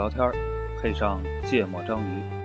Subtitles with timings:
[0.00, 0.32] 聊天儿，
[0.80, 2.39] 配上芥末章鱼。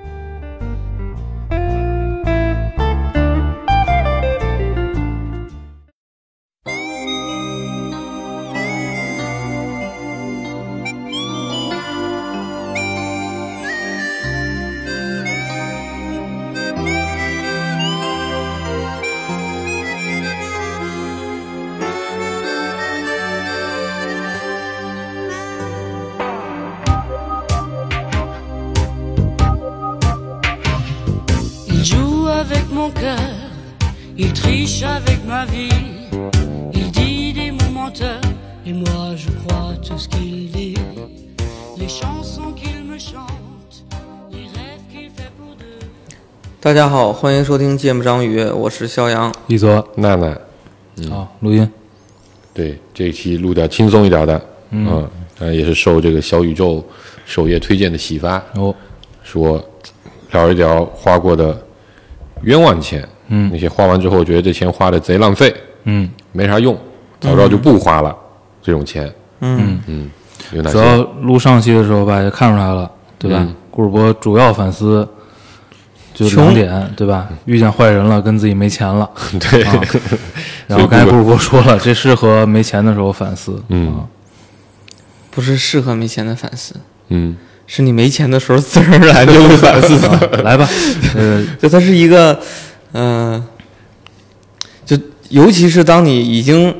[46.86, 49.34] 家好，欢迎收听《芥末章鱼》，我是肖阳。
[49.48, 50.38] 一泽娜娜，
[51.10, 51.68] 好，录音，
[52.54, 56.86] 对这一期录点轻松一点的，嗯，呃，也是受这个小宇宙
[57.26, 58.72] 首页推荐的启发，哦，
[59.24, 59.60] 说
[60.32, 61.60] 聊一聊花过的
[62.44, 65.52] 冤枉钱，嗯，那些花完之后觉得这钱花的贼浪费，
[65.86, 66.78] 嗯，没啥用，
[67.20, 68.16] 早知道就不花了，
[68.62, 69.82] 这种钱，嗯。
[69.88, 70.12] 嗯，
[70.54, 70.98] 有哪主要？
[71.24, 73.40] 录上期的时候吧，也看出来了，对吧？
[73.42, 73.56] 嗯。
[73.72, 75.06] 顾主播主要反思
[76.16, 76.46] 就穷。
[76.46, 77.28] 两点，对吧？
[77.46, 79.08] 遇见坏人了，跟自己没钱了。
[79.52, 79.82] 对，啊。
[80.66, 83.62] 然后刚才顾顾主播说了，这适合没钱的时候反思。
[83.70, 83.90] 嗯。
[83.90, 84.06] 啊。
[85.30, 86.74] 不是适合没钱的反思，
[87.10, 87.36] 嗯。
[87.68, 90.06] 是你没钱的时候自然而然就会反思。
[90.06, 90.70] 啊来吧，
[91.18, 92.40] 呃，就它是一个，
[92.94, 93.44] 嗯、
[94.86, 94.96] 就
[95.30, 96.74] 尤其是当你已经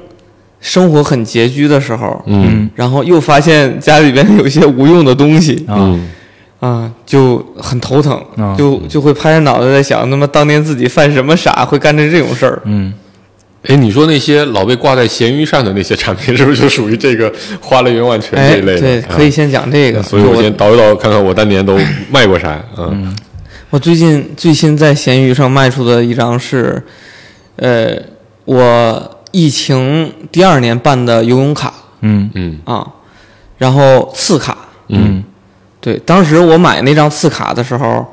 [0.62, 2.70] 生活很拮据的时候，嗯。
[2.76, 6.08] 然后又发现家里边有些无用的东西啊，嗯
[6.66, 12.60] 啊，就很头疼，啊就就会拍着脑袋在想，他妈当年自己犯什么傻，会干成这种事儿。
[12.66, 12.92] 嗯，
[13.68, 17.32] 哎，你说那些老被挂在闲鱼上的那些产品，是不是就属于这个
[17.62, 18.80] 花了冤枉钱哎，这一类的？
[18.80, 20.02] 对，啊可以先讲这个。
[20.02, 21.78] 所以我先倒一倒，看看我当年都
[22.10, 22.60] 卖过啥。
[22.78, 23.16] 嗯
[23.70, 26.82] 我最近最新在闲鱼上卖出的一张是，
[27.58, 27.96] 呃，
[28.46, 32.88] 我疫情第二年办的游泳卡嗯嗯啊，
[33.58, 34.58] 然后次卡。
[34.88, 35.24] 嗯
[35.86, 38.04] 对，当时我买那张次卡的时候，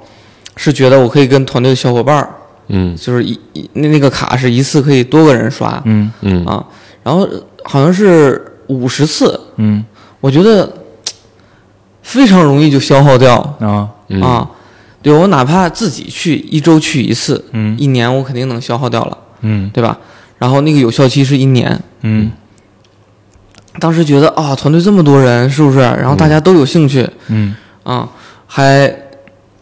[0.59, 2.29] 是觉得我可以跟团队的小伙伴儿，
[2.69, 2.95] 嗯。
[2.95, 6.45] 就是一一那那个卡是一次可以多个人刷、嗯嗯。
[6.45, 6.63] 啊，
[7.03, 7.27] 然后
[7.65, 9.83] 好像是五十次，嗯。
[10.21, 10.71] 我觉得
[12.03, 13.37] 非常容易就消耗掉。
[13.61, 14.21] 啊嗯。
[14.21, 14.47] 啊，
[15.01, 17.75] 对我哪怕自己去一周去一次，嗯。
[17.79, 19.71] 一年我肯定能消耗掉了，嗯。
[19.73, 19.97] 对吧？
[20.37, 22.31] 然后那个有效期是一年，嗯。
[23.81, 25.79] 当时觉得啊，团队这么多人，是不是？
[25.79, 28.09] 然后大家都有兴趣、嗯啊，
[28.47, 28.93] 还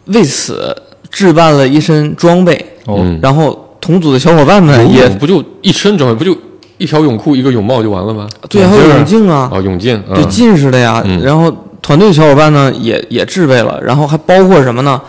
[0.05, 0.75] 为此
[1.09, 2.65] 置办了一身装备，
[3.21, 6.37] 然后同组的小伙伴们也不就一身装备，不就
[6.77, 8.27] 一条泳裤一个泳帽就完了吗？
[8.49, 11.01] 对，还有泳镜啊，啊，泳镜，对，嗯近视的呀。
[11.05, 11.21] 嗯。
[11.21, 14.99] 然后团队小伙伴呢也也置备了，然后还包括什么呢？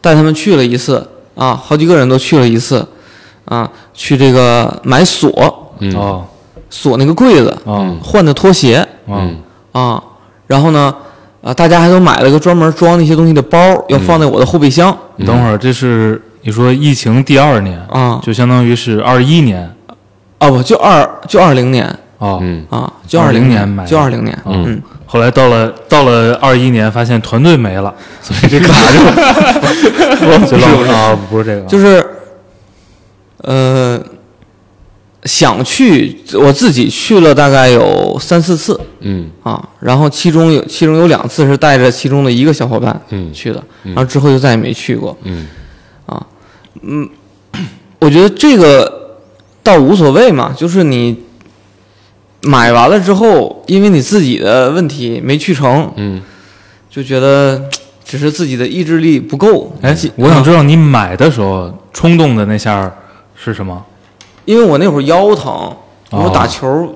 [0.00, 2.86] 带他们去了一次啊，好几个人都去了一次
[3.44, 5.94] 啊，去这个买锁，嗯。
[5.96, 6.24] 哦。
[6.68, 7.98] 锁那个柜子，嗯。
[8.02, 9.36] 换的拖鞋哦嗯。
[9.72, 10.02] 啊，
[10.46, 10.94] 然后呢，
[11.42, 13.58] 啊，大家还都买了个专门装那些东西的包，
[13.88, 18.20] 要放在我的后备箱你等会儿，这是你说疫情第二年啊。
[18.22, 19.74] 就相当于是二一年
[20.38, 21.98] 啊，不就二就二零年。
[22.18, 29.00] 哦，嗯啊，就20零年买就二零年，嗯嗯，后来到了到了二一年，发现团队没了，所以这卡就
[30.94, 32.00] 啊，不是这个，就是
[33.38, 33.91] 呃，
[35.24, 38.78] 想去我自己去了大概有三四次。
[39.00, 45.16] 嗯啊，然后其中有其中有两次是带着其中的一个小伙伴嗯去的，然后之后就再也没去过。
[45.24, 45.46] 嗯
[46.06, 46.24] 啊
[46.82, 47.08] 嗯
[47.98, 49.18] 我觉得这个
[49.62, 51.16] 倒无所谓嘛，就是你
[52.42, 56.22] 买完了之后，因为你自己的问题没去成，嗯
[56.90, 57.68] 就觉得
[58.04, 59.76] 只是自己的意志力不够。
[59.82, 62.92] 哎记，我想啊知道你买的时候冲动的那下
[63.36, 63.84] 是什么？
[64.44, 65.76] 因为我那会儿腰疼，
[66.10, 66.94] 我哦打球。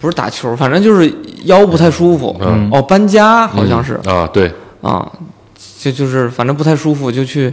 [0.00, 1.14] 不是打球，反正就是
[1.44, 2.34] 腰不太舒服。
[2.40, 2.70] 嗯。
[2.72, 4.50] 哦，搬家好像是，啊，对，
[4.80, 5.06] 啊，
[5.78, 7.52] 就就是反正不太舒服，就去，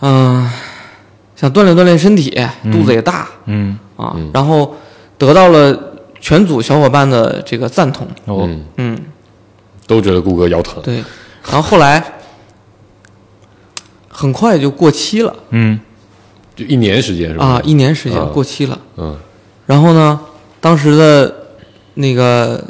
[0.00, 0.50] 嗯、
[1.36, 2.34] 想锻炼锻炼身体，
[2.72, 3.28] 肚子也大。
[3.44, 4.74] 嗯，啊，然后
[5.18, 5.78] 得到了
[6.18, 8.08] 全组小伙伴的这个赞同，
[8.78, 8.98] 嗯，
[9.86, 10.82] 都觉得顾哥腰疼。
[10.82, 11.04] 对，
[11.44, 12.02] 然后后来
[14.08, 15.34] 很快就过期了。
[15.50, 15.78] 嗯
[16.60, 17.44] 就一年时间是吧？
[17.44, 19.16] 啊，一年时间啊过期了，嗯。
[19.66, 20.20] 然后呢，
[20.60, 21.34] 当时的
[21.94, 22.62] 那个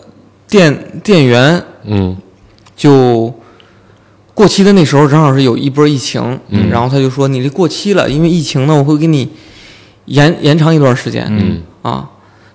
[0.49, 2.17] 店店员嗯。
[2.77, 3.31] 就
[4.33, 6.71] 过期的那时候正好是有一波疫情，嗯。
[6.71, 9.29] 然后他就说你这过期了，因为疫情呢，我会给你
[10.07, 12.09] 延延长一段时间，嗯，啊，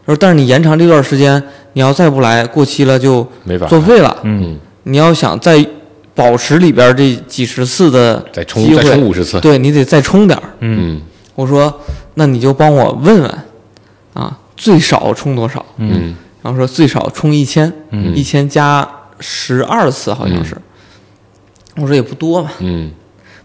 [0.04, 1.44] 他说但是你延长这段时间，
[1.74, 4.58] 你要再不来，过期了就没法作废了，嗯。
[4.88, 5.64] 你要想再
[6.16, 10.44] 保持里边这几十次的再充机会再充五十次，对你得再充点儿。
[10.62, 11.00] 嗯
[11.36, 11.82] 我说
[12.16, 13.32] 那你就帮我问问
[14.14, 15.64] 啊，最少充多少？
[15.78, 18.88] 嗯然后说最少充一千，嗯一千加
[19.20, 20.56] 十二次好像是。
[21.78, 22.90] 我说也不多嘛，嗯，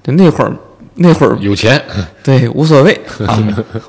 [0.03, 0.53] 对，那会儿
[0.95, 1.83] 那会儿有钱，
[2.23, 2.93] 对无所谓
[3.27, 3.43] 啊，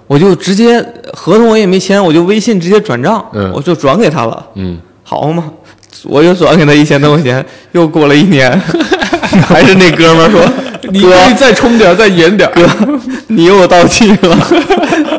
[0.07, 0.81] 我就直接
[1.13, 5.51] 合同我也没签，我就微信直接转账，嗯我就转给他了，嗯，好嘛，
[6.05, 8.49] 我又转给他一千多块钱，又过了一年，
[9.47, 10.41] 还是那哥们儿说，
[10.91, 12.67] 你可以再充点，再延点，哥，
[13.27, 14.47] 你又到期了，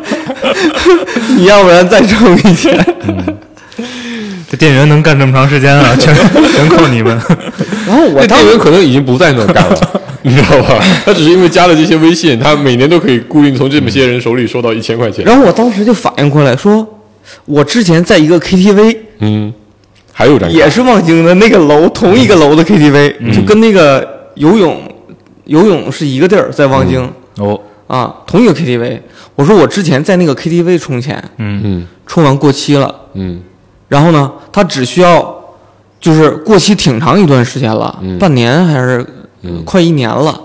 [1.35, 2.77] 你要不然再充一千。
[4.49, 6.13] 这店员能干这么长时间啊，全
[6.53, 7.19] 全靠你们。
[7.87, 10.79] 然后我店员可能已经不在那儿干了，你知道吧？
[11.05, 15.25] 他只是因为加了这些微信，他每年都可以固定从这么些人手里收到一千块钱。
[15.25, 16.87] 然后我当时就反应过来，说，
[17.45, 19.51] 我之前在一个 KTV，嗯，
[20.13, 24.79] 还有张也是望京的那个楼，同一个楼的 KTV，、就跟那个游泳
[25.45, 28.99] 游泳是一个地儿，在望京、哦，啊，同一个 KTV。
[29.35, 31.61] 我说我之前在那个 KTV 充钱，嗯。
[31.63, 31.87] 嗯。
[32.05, 33.41] 充完过期了，嗯。
[33.87, 35.35] 然后呢，他只需要
[35.99, 38.19] 就是过期挺长一段时间了，嗯。
[38.19, 39.03] 半年还是
[39.41, 40.39] 嗯快一年了。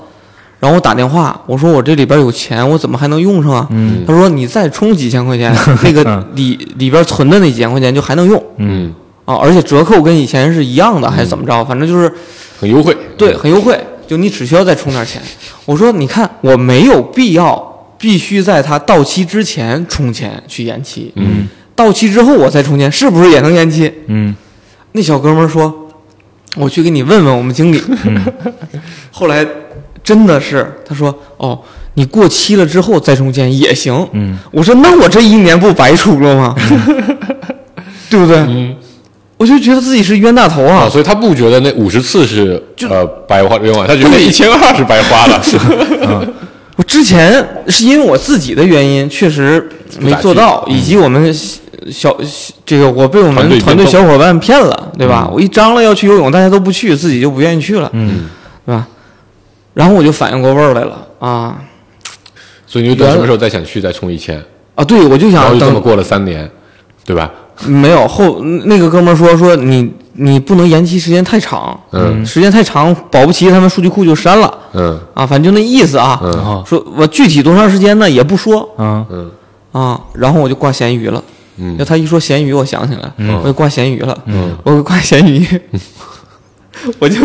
[0.61, 3.67] 然后我打电话，我说我这里边有钱，我怎么还能用上啊？
[3.71, 4.05] 嗯。
[4.07, 5.55] 他说你再充几千块钱，
[5.85, 6.25] 那个嗯。
[6.35, 8.43] 里里边存的那几千块钱就还能用。
[8.57, 8.95] 嗯，
[9.29, 11.63] 啊，而且折扣跟以前是一样的，还是怎么着？
[11.67, 12.11] 反正就是
[12.59, 12.97] 很优惠。
[13.19, 15.21] 对，很优惠，就你只需要再充点钱。
[15.67, 21.47] 我说你看，我没有必要必须在它到期之前充钱去延期，嗯
[21.77, 23.93] 到期之后我再充钱，是不是也能延期？
[24.07, 24.35] 嗯
[24.93, 25.73] 那小哥们儿说
[26.57, 27.83] ：“我去给你问问我们经理。
[29.11, 29.47] 后来
[30.03, 31.61] 真的是，他说：“哦，
[31.95, 34.09] 你过期了之后再充钱也行。
[34.13, 36.55] 嗯，我说：“那我这一年不白出了吗？
[38.09, 38.39] 对不对？
[38.39, 38.75] 嗯
[39.39, 40.89] 我就觉得自己是冤大头啊啊，！
[40.91, 45.41] 所以他不觉得那五十次是呃白花冤枉，他觉得那一千二是白花的。
[46.77, 47.33] 我之前
[47.69, 49.69] 是因为我自己的原因，确实
[50.01, 51.33] 没做到，以及我们
[51.91, 52.17] 小
[52.67, 55.29] 这个我被我们团队小伙伴骗了，对吧？
[55.33, 58.29] 我一张罗要去游泳，大家都不去，自己就不愿意去了，嗯
[58.67, 58.87] 对吧？
[59.75, 61.57] 然后我就反应过味儿来了啊
[62.67, 64.43] 所以你就等什么时候再想去再充一千，
[64.75, 64.85] 啊！
[64.85, 66.49] 对，我就然后想等就这么过了三年，
[67.05, 67.31] 对吧？
[67.67, 72.25] 没有后那个哥们儿说说你你不能延期时间太长，嗯。
[72.25, 74.53] 时间太长保不齐他们数据库就删了。
[74.73, 74.99] 嗯。
[75.15, 76.21] 啊，反正就那意思啊。
[76.67, 78.61] 说我具体多长时间呢也不说。
[78.77, 79.31] 啊嗯。
[79.73, 81.23] 啊，然后我就挂闲鱼了。
[81.57, 81.77] 嗯。
[81.79, 83.39] 就他一说闲鱼，我想起来，嗯。
[83.41, 84.17] 我就挂闲鱼了。
[84.27, 84.57] 嗯。
[84.65, 85.47] 我就挂闲鱼，
[86.99, 87.17] 我就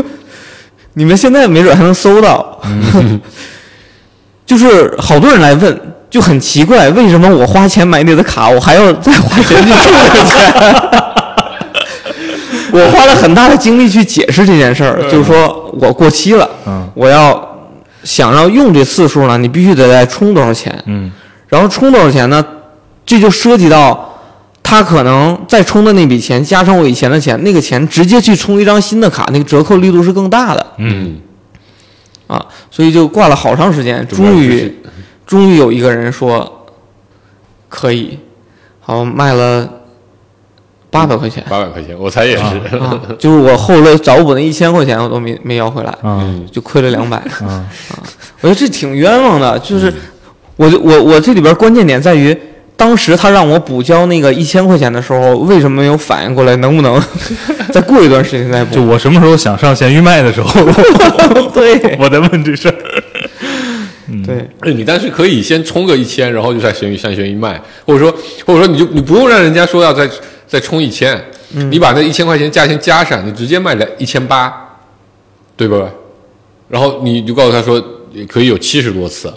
[0.93, 2.59] 你们现在没准还能搜到，
[4.45, 5.81] 就是好多人来问，
[6.13, 10.53] 就很奇怪，为什么我花钱买你的卡，我还要再花钱去充这个钱？
[12.71, 16.87] 我花了很大的精力去解释这件事儿，就是说我过期了，嗯。
[16.93, 17.57] 我要
[18.03, 21.11] 想要用这次数呢，你必须得再充多少钱，嗯。
[21.47, 22.45] 然后充多少钱呢？
[23.03, 24.13] 这就涉及到
[24.61, 30.63] 他可能再充的那笔钱加上我以前的钱，那个钱直接去充一张新的卡，那个折扣力度是更大的。
[30.77, 31.17] 嗯，
[32.27, 34.71] 啊，所以就挂了好长时间，终于
[35.25, 36.65] 终于有一个人说
[37.69, 38.19] 可以，
[38.79, 39.67] 好卖了
[40.89, 42.43] 八百块钱八百块钱，我猜也是。
[42.77, 47.17] 啊，就是我后来找补那一千块钱我都没没要回来，嗯就亏了两百。
[47.41, 47.65] 啊
[48.41, 49.91] 我觉得这挺冤枉的，就是
[50.57, 52.37] 我就我我这里边关键点在于，
[52.75, 56.53] 当时他让我补交那个一千块钱的时候，为什么没有反应过来？
[56.57, 57.01] 能不能
[57.71, 58.75] 再过一段时间再补？
[58.75, 60.51] 就我什么时候想上闲鱼卖的时候，
[61.53, 62.75] 对我在问这事儿。
[64.25, 68.11] 对，哎你但是可以先充个一千，然后就在闲鱼上闲鱼卖，或者说
[68.45, 70.09] 或者说你就你不用让人家说要再
[70.47, 71.23] 再充一千，
[71.69, 74.77] 你把那一千块钱价钱加上，你直接卖两一千八，
[75.55, 75.89] 对吧？
[76.69, 77.83] 然后你就告诉他说
[78.27, 79.31] 可以有七十多次，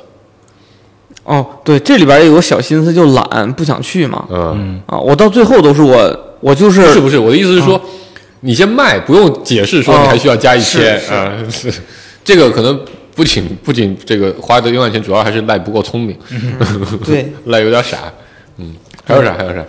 [1.25, 4.27] 哦对，这里边也有个小心思，就懒不想去嘛。
[4.31, 7.19] 嗯，啊，我到最后都是我我就是不是不是？
[7.19, 7.81] 我的意思是说，
[8.41, 11.33] 你先卖，不用解释说你还需要加一千啊。
[11.51, 11.73] 是
[12.25, 12.81] 这个可能
[13.17, 16.17] 不仅不仅这个花的冤枉钱，主要还是赖不够聪明，
[17.05, 18.13] 对， 赖有点傻。
[18.59, 19.35] 嗯，还有啥？
[19.35, 19.65] 还有啥？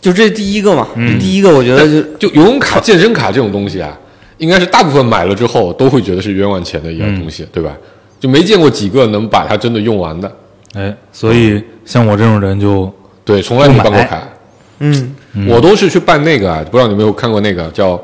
[0.00, 3.98] 就这第一个嘛，这第一个我觉得就就游泳卡、健身卡这种东西啊，
[4.38, 7.76] 应该是大部分买了之后都会觉得是冤枉钱的一样东西，对吧？
[8.20, 10.30] 就没见过几个能把它真的用完的。
[10.74, 12.92] 哎，所以像我这种人就
[13.24, 14.22] 对，从来没办过卡，
[14.78, 15.14] 嗯
[15.48, 18.00] 我都是去办那个啊，不知道你有没有看过那个叫，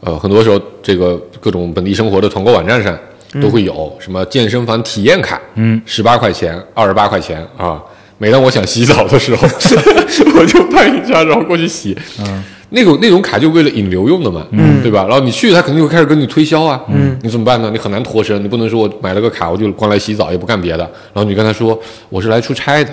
[0.00, 2.96] 呃，很多时候这个各种本地生活的团购网站上
[3.40, 7.80] 都会有什么健身房体验卡，嗯，十八块钱、二十八块钱啊。
[8.18, 9.46] 每当我想洗澡的时候，
[10.38, 11.96] 我就办一张，然后过去洗。
[12.20, 15.04] 嗯，那种那种卡就为了引流用的嘛，嗯对吧？
[15.08, 17.68] 然后你去，他肯定会开始跟你推销啊，嗯你怎么办呢？
[17.72, 22.90] 你很难脱身，你不能说我买了个卡，我就光来洗澡也不干别的，然后你跟他说我是来出差的，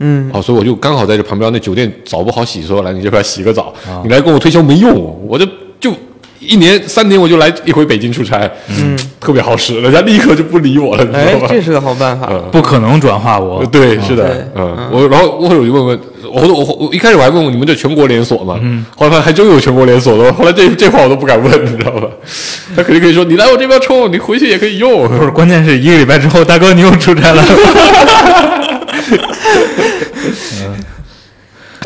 [0.00, 4.92] 嗯，哦，所以我就刚好在这旁边，那酒店澡不好洗，说来你这边洗个澡，啊你来跟我推销没用，
[5.26, 5.46] 我就
[5.78, 5.92] 就
[6.40, 11.46] 一年三年我就来一回北京出差，嗯，特别好使，人家立刻就不理我了，你知哎道，吗？
[11.48, 12.28] 这是个好办法。
[12.30, 13.64] 嗯不可能转化我。
[13.66, 15.98] 对，是的对，嗯，我然后我有就问问，
[16.30, 22.08] 我我我一开始我还问问你们这全国连锁嘛，嗯，后来发现还真有全国连锁的，后来这这话我都不敢问，你知道吧？
[22.76, 27.42] 他肯定可以说你来我这边充，你回去也可以用，不是，关键是一个礼拜之后，大哥你又出差了。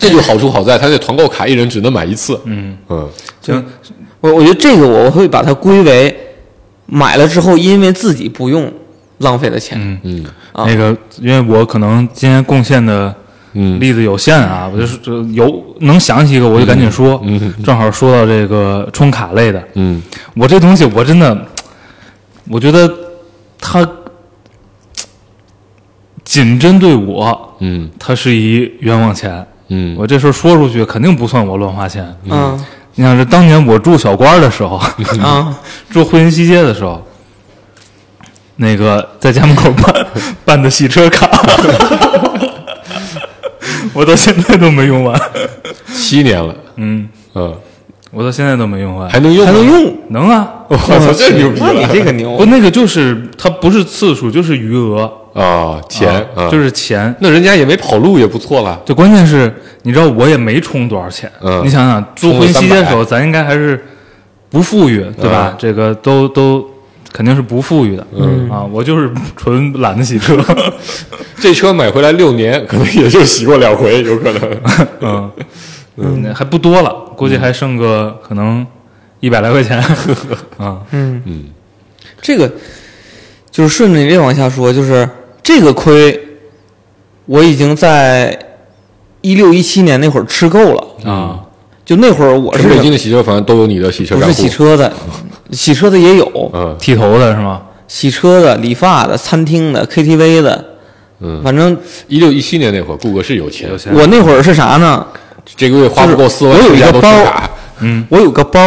[0.00, 3.08] 这就好处好在他这团购卡一人只能买一次，嗯嗯
[3.42, 3.64] 行，
[4.20, 6.16] 我我觉得这个我会把它归为
[6.86, 8.72] 买了之后因为自己不用
[9.18, 9.78] 浪费的钱。
[9.80, 13.14] 嗯，嗯啊那个，因为我可能今天贡献的
[13.54, 17.20] 嗯例子有限啊，我就是这有能想起一个我就赶紧说。
[17.24, 20.02] 嗯正好说到这个充卡类的，嗯
[20.34, 21.46] 我这东西我真的，
[22.48, 22.90] 我觉得
[23.60, 23.88] 它
[26.24, 29.46] 仅针对我，嗯它是一冤枉钱。
[29.68, 32.14] 嗯，我这事儿说出去，肯定不算我乱花钱。
[32.24, 32.58] 嗯
[33.00, 34.74] 你想，这当年我住小官儿的时候，
[35.22, 35.56] 啊，
[35.88, 37.00] 住惠云西街的时候，
[38.56, 40.06] 那个在家门口办
[40.44, 41.30] 办的洗车卡，
[43.94, 45.16] 我到现在都没用完。
[45.94, 47.54] 七年了，嗯，嗯，
[48.10, 49.08] 我到现在都没用完。
[49.08, 49.64] 还能用还能？
[49.64, 50.48] 用，能啊？
[50.66, 51.88] 我操，这牛逼那你了！
[51.92, 52.46] 这个牛不，。
[52.46, 57.14] 那个就是它不是次数，就是余额，啊，钱啊，就是钱。
[57.20, 58.80] 那人家也没跑路，也不错了。
[58.84, 61.30] 对，关键是你知道我也没充多少钱。
[61.40, 63.82] 嗯你想想，住充了惠云西街的时候，咱应该还是
[64.50, 65.50] 不富裕，对吧？
[65.52, 66.68] 嗯这个都都
[67.12, 68.06] 肯定是不富裕的。
[68.14, 70.36] 嗯啊，我就是纯懒得洗车。
[71.40, 74.56] 这车买回来六年，可能也就洗过两回，有可能。
[75.00, 75.30] 嗯
[76.00, 78.66] 嗯，那还不多了，估计还剩个可能
[79.20, 79.78] 一百来块钱。
[80.58, 81.44] 啊，嗯嗯
[82.20, 82.50] 这个
[83.50, 85.08] 就是顺着你这往下说，就是
[85.48, 86.28] 这个亏，
[87.24, 88.38] 我已经在
[89.22, 90.86] 一六一七年那会儿吃够了。
[91.10, 91.40] 啊，
[91.86, 94.22] 就那会儿我是北京的洗车房都有你的洗车不。
[94.22, 94.92] 是洗车的，
[95.52, 97.62] 洗车的也有，嗯剃头的是吗？
[97.86, 100.62] 洗车的、理发的、餐厅的、KTV 的，
[101.20, 101.74] 嗯，反正
[102.08, 103.90] 一六一七年那会儿，顾哥是有钱有，钱。
[103.94, 105.06] 我那会儿是啥呢？
[105.56, 107.08] 这个月花不够四万，我有一个包。
[107.78, 108.60] 嗯，我有个包，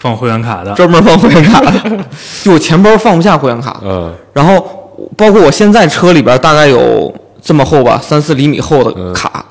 [0.00, 0.74] 放会员卡的。
[0.74, 1.72] 专门放会员卡的，
[2.42, 4.83] 就我钱包放不下会员卡，嗯然后
[5.16, 9.44] 包括我现在车里边大概有这么厚吧，三四厘米厚的卡。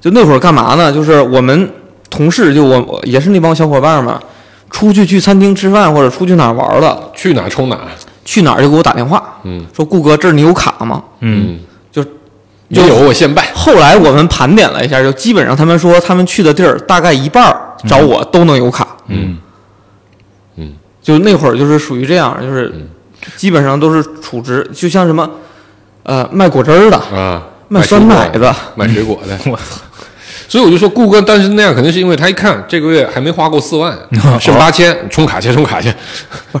[0.00, 0.92] 就那会儿干嘛呢？
[0.92, 1.70] 就是我们
[2.10, 4.14] 同事，就我我也是那帮小伙伴们，
[4.70, 7.82] 出去去餐厅吃饭或者出去哪儿玩了，去哪儿充哪儿。
[8.24, 11.02] 去哪儿就给我打电话，嗯说顾哥这儿你有卡吗？
[11.20, 11.58] 嗯，
[11.90, 12.00] 就
[12.68, 13.44] 没有我现办。
[13.52, 18.86] 后来我们盘点了一下，就基本上他们说他们去的地儿大概一半儿找我都能有卡。
[19.08, 19.36] 嗯
[20.54, 20.72] 嗯
[21.02, 22.72] 就那会儿就是属于这样，就是
[23.36, 25.28] 基本上都是储值，就像什么
[26.02, 29.62] 呃卖果汁儿的、啊，卖酸奶的，卖水果的，我操，
[30.48, 33.96] 所以我就说，顾哥当时那样，肯定是因为他一看这个月还没花够四万，
[34.40, 35.92] 剩八千，充卡去，充卡去，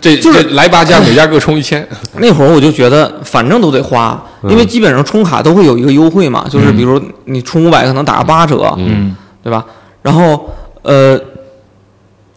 [0.00, 1.86] 这就是这来八家， 每家各充一千，
[2.18, 9.14] 那会儿我就觉得反正都得花，因为基本上充卡都会有一个优惠嘛，就是比如你充五百可能打个八折，嗯。
[9.44, 9.66] 对吧？
[10.02, 10.48] 然后
[10.82, 11.20] 呃，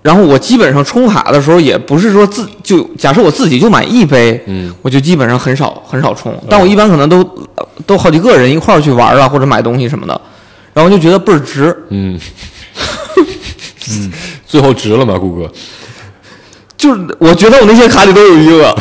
[0.05, 7.27] 然后我基本上充卡的时候也不是说自就假设我自己就买一杯，嗯我就基本上很少很少充，但我一般可能都
[7.87, 10.21] 都好几个人一块儿去玩啊，或者买东西什么的，
[10.75, 11.75] 然后就觉得倍儿值。
[11.89, 12.19] 嗯
[13.89, 14.11] 嗯，
[14.45, 15.51] 最后值了吗，顾哥？
[16.77, 18.75] 就是我觉得我那些卡里都有余额，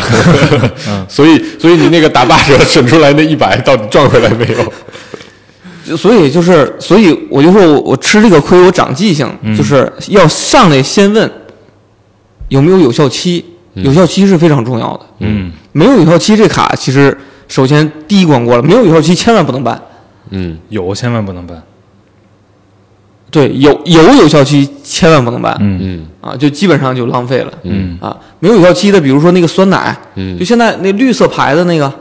[1.08, 4.72] 所以所以你那个打八折省出来那一百，到底赚回来没有？
[5.96, 11.30] 所以就是，所以我就说我我吃这个亏，我长记性，就是要上来先问
[12.48, 15.00] 有没有有效期，有效期是非常重要的。
[15.20, 17.16] 嗯没有有效期，这卡其实
[17.48, 19.80] 首先第一关过了，没有有效期千万不能办。
[20.30, 21.62] 嗯有千万不能办。
[23.30, 27.52] 对，有有有效期千万不能办、嗯嗯啊，就基本上就浪费了。
[27.64, 31.92] 嗯啊，没有有效期的，比如说那个酸奶，嗯就现在那绿色牌的那个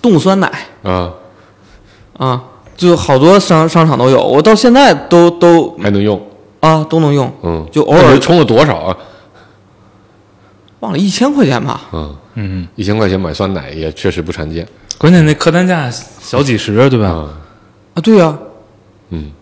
[0.00, 0.48] 动物酸奶
[0.84, 1.10] 啊，
[2.16, 2.42] 啊，
[2.78, 6.18] 就好多商商场都有，我到现在都都还能用，
[6.60, 8.96] 啊都能用，嗯，就偶尔充了多少啊？
[10.78, 11.82] 忘了一千块钱吧。
[11.92, 14.64] 嗯，嗯，一千块钱买酸奶也确实不常见。
[14.96, 17.08] 关键那客单价小几十，对吧？
[17.08, 17.34] 啊。
[17.94, 18.38] 啊，对呀、
[19.10, 19.32] 嗯，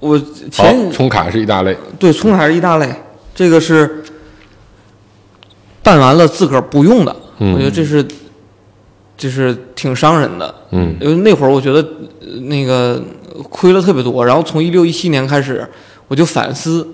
[0.00, 2.92] 我好前，充卡是一大类，对充卡是一大类，
[3.32, 4.02] 这个是
[5.84, 8.04] 办完了自个儿不用的，嗯我觉得这是
[9.22, 10.52] 这是挺伤人的。
[10.72, 11.78] 嗯因为那会儿我觉得
[12.20, 13.00] 呃那个
[13.48, 14.26] 亏了特别多。
[14.26, 15.64] 然后从一六一七年开始，
[16.08, 16.88] 我就反思，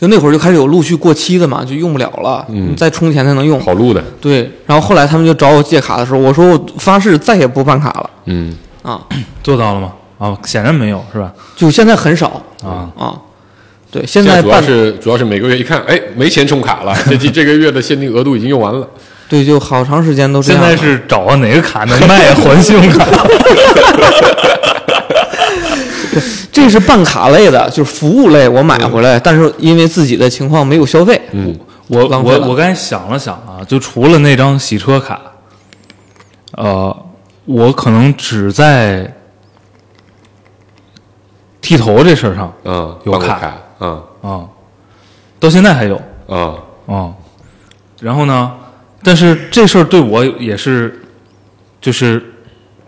[0.00, 3.60] 就那会儿就开始有陆续过期的嘛，就用不了了，嗯再充钱才能用。
[3.60, 9.00] 跑路的，对，然后后来他们就找我借卡的时候，我说我发誓再也不办卡了嗯啊，
[9.44, 9.92] 做到了吗？
[10.18, 11.32] 啊，显然没有，是吧？
[11.54, 13.20] 就现在很少啊，啊。
[13.90, 18.88] 对，现现主要在办是主要是每个月一看，哎，没钱充卡了，这这这个月的限定额度已经用完了。
[19.28, 20.76] 对就好长时间都这现样现。
[20.76, 23.06] 在是找啊哪个卡能卖还 信用卡？
[26.52, 31.20] 这是办卡类的，就是服务类，我买回来，但是因为自己的情况没有消费。
[31.32, 35.20] 嗯，我我我刚才想了想啊，就除了那张洗车卡，
[36.52, 36.96] 呃，
[37.46, 39.12] 我可能只在
[41.60, 44.44] 剃头这事儿上嗯，有卡嗯啊，
[45.40, 47.12] 到现在还有嗯嗯。
[48.00, 48.52] 然后呢，
[49.04, 50.98] 但是这事儿对我也是，
[51.80, 52.20] 就是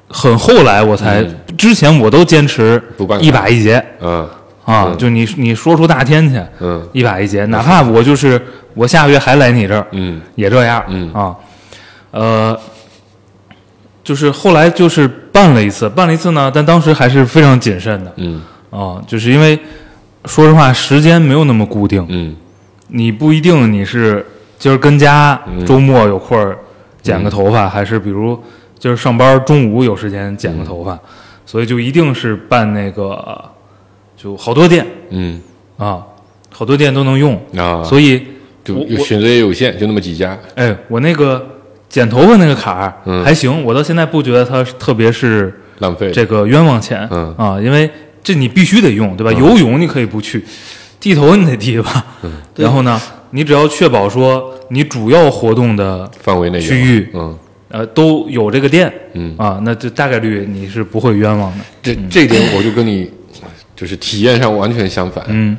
[0.09, 1.23] 很后来我才，
[1.59, 2.83] 之前我都坚持
[3.21, 4.27] 一把一节嗯。
[4.65, 4.97] 啊，嗯。
[4.97, 6.89] 就你你说出大天去，嗯。
[6.93, 8.41] 一把一节，哪怕我就是
[8.75, 10.21] 我下个月还来你这儿，嗯。
[10.35, 11.13] 也这样，嗯。
[11.13, 11.37] 啊，
[12.13, 12.59] 呃，
[14.03, 18.43] 就是后来就是办了一次，办了一次呢，但当时还是非常谨慎的嗯。
[18.71, 19.59] 啊，就是因为
[20.25, 22.35] 说实话时间没有那么固定，嗯。
[22.89, 24.25] 你不一定你是
[24.59, 25.65] 今儿跟家嗯。
[25.65, 26.59] 周末有空儿
[27.03, 28.41] 剪个头发，还是比如
[28.79, 30.99] 今儿上班中午有时间剪个头发，
[31.45, 33.45] 所以就一定是办那个
[34.17, 34.87] 就好多店。
[35.11, 35.41] 嗯。
[35.77, 36.03] 啊，
[36.51, 38.23] 好多店都能用，啊，所以
[38.65, 40.39] 就选择也有限，就那么几家。
[40.55, 41.47] 哎，我那个
[41.91, 46.11] 剪头发那个卡还行，我到现在不觉得它特别是浪费。
[46.11, 47.35] 这个冤枉钱，嗯。
[47.37, 47.91] 啊，因为
[48.25, 49.31] 这你必须得用，对吧？
[49.39, 50.43] 游泳你可以不去，
[50.99, 52.33] 剃头你得剃吧，嗯。
[52.57, 52.99] 然后呢，
[53.37, 57.39] 你只要确保说你主要活动的范围内区域嗯。
[57.69, 63.11] 呃都有这个店，嗯，啊，那就大概率你是不会冤枉的，这这点我就跟你
[63.75, 65.23] 就是体验上完全相反。
[65.29, 65.59] 嗯。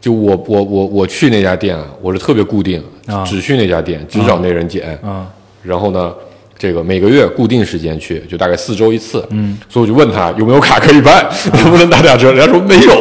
[0.00, 4.96] 就我我我我去那家店啊，我是特别固定，啊只去那家店，只找那人剪。
[5.02, 5.26] 啊
[5.62, 6.14] 然后呢，
[6.60, 9.26] 这个每个月固定时间去，就大概四周一次。
[9.30, 12.30] 嗯，所以我就问他有没有卡可以办，能 不能打打折？
[12.34, 12.92] 人家说没有，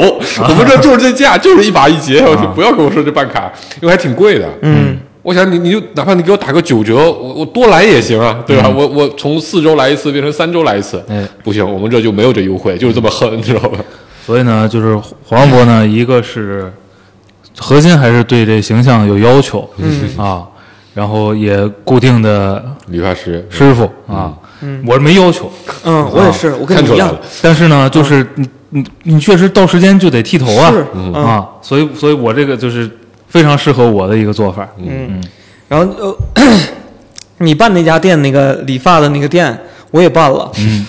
[0.48, 4.48] 我们这就是这价，就是一把一结，我就不要跟我说这办卡，因为还挺贵的。
[4.62, 8.70] 嗯，我想你你就哪怕你给我打个九折，我我多来也行啊，对吧？
[8.70, 13.78] 我我从四周来一次变成三周来一次，哎不行，我们这就没有这优惠，就是这么狠， 你知道吧？
[14.26, 14.96] 所以呢，就是
[15.26, 16.72] 黄渤呢，一个是
[17.58, 20.48] 核心还是对这形象有要求，嗯啊，
[20.94, 24.34] 然后也固定的理发师师傅啊，
[24.86, 25.52] 我是没要求，
[25.84, 27.16] 嗯，我也是，我跟你一样。
[27.42, 30.74] 但是呢，就是你你你确实到时间就得剃头啊，
[31.14, 32.90] 啊，所以所以我这个就是
[33.28, 35.22] 非常适合我的一个做法，嗯，
[35.68, 36.18] 然后呃，
[37.40, 39.58] 你办那家店那个理发的那个店，
[39.92, 40.52] 我也办了。
[40.58, 40.86] 嗯，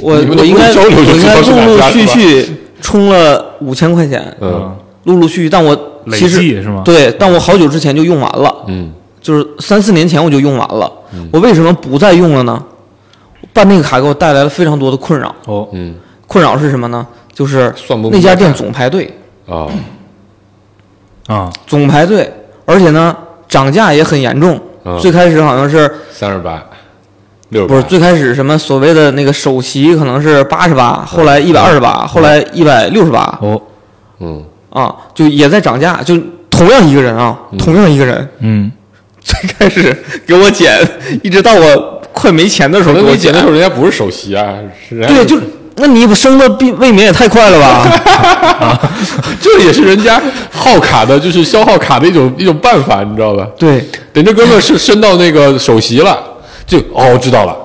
[0.00, 4.76] 我我应该我应该陆陆续续充了五千块钱，嗯。
[5.04, 6.28] 陆陆续续，但我累计
[6.60, 6.82] 是吗？
[6.84, 10.90] 对，但我好久之前就用完了，嗯就是三四年前我就用完了。
[11.32, 12.62] 我为什么不再用了呢？
[13.52, 15.34] 办那个卡给我带来了非常多的困扰。
[15.46, 15.94] 哦，嗯。
[16.26, 17.06] 困扰是什么呢？
[17.32, 17.72] 就是
[18.10, 19.10] 那家店总排队，
[19.48, 19.66] 啊
[21.26, 22.30] 啊，总排队，
[22.66, 23.16] 而且呢
[23.48, 24.60] 涨价也很严重。
[24.84, 24.98] 嗯。
[24.98, 26.62] 最开始好像是三十八，
[27.48, 33.60] 六不是最开始什么所谓的那个首席可能是八十八，后来一百二十八，后来一百六十八哦，
[34.18, 34.44] 嗯。
[34.70, 36.14] 啊，就也在涨价，就
[36.50, 38.70] 同样一个人啊，同样一个人，嗯，
[39.22, 40.78] 最开始给我剪，
[41.22, 44.54] 一直到我快没钱的时候给我剪的时候人家不是首席啊，
[44.88, 45.38] 是对，就
[45.76, 48.90] 那你不升的比未免也太快了吧？
[49.40, 53.46] 这也是人家耗卡的，就是消耗卡的一种一种办法，你知道吧？
[53.56, 56.18] 对，等这哥们儿是升到那个首席了，
[56.66, 57.56] 就哦知道了，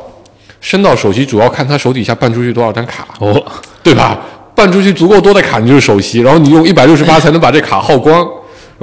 [0.62, 3.44] 升到首席主要看他手底下办出去多少张卡，哦，
[3.82, 4.20] 对吧？
[4.54, 8.24] 办出去足够多的卡，你就是首席，然后你用一百六十八才能把这卡耗光，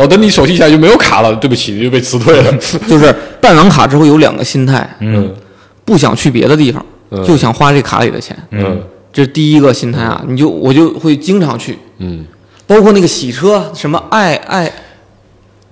[0.01, 2.51] 然后等你手机下就没有卡了，对不起，你就被辞退了。
[2.89, 5.31] 就是办完卡之后有两个心态，嗯。
[5.85, 7.23] 不想去别的地方，嗯。
[7.23, 8.81] 就想花这卡里的钱，嗯。
[9.13, 10.25] 这是第一个心态啊。
[10.27, 12.25] 你就我就会经常去，嗯，
[12.67, 14.73] 包括那个洗车，什么爱爱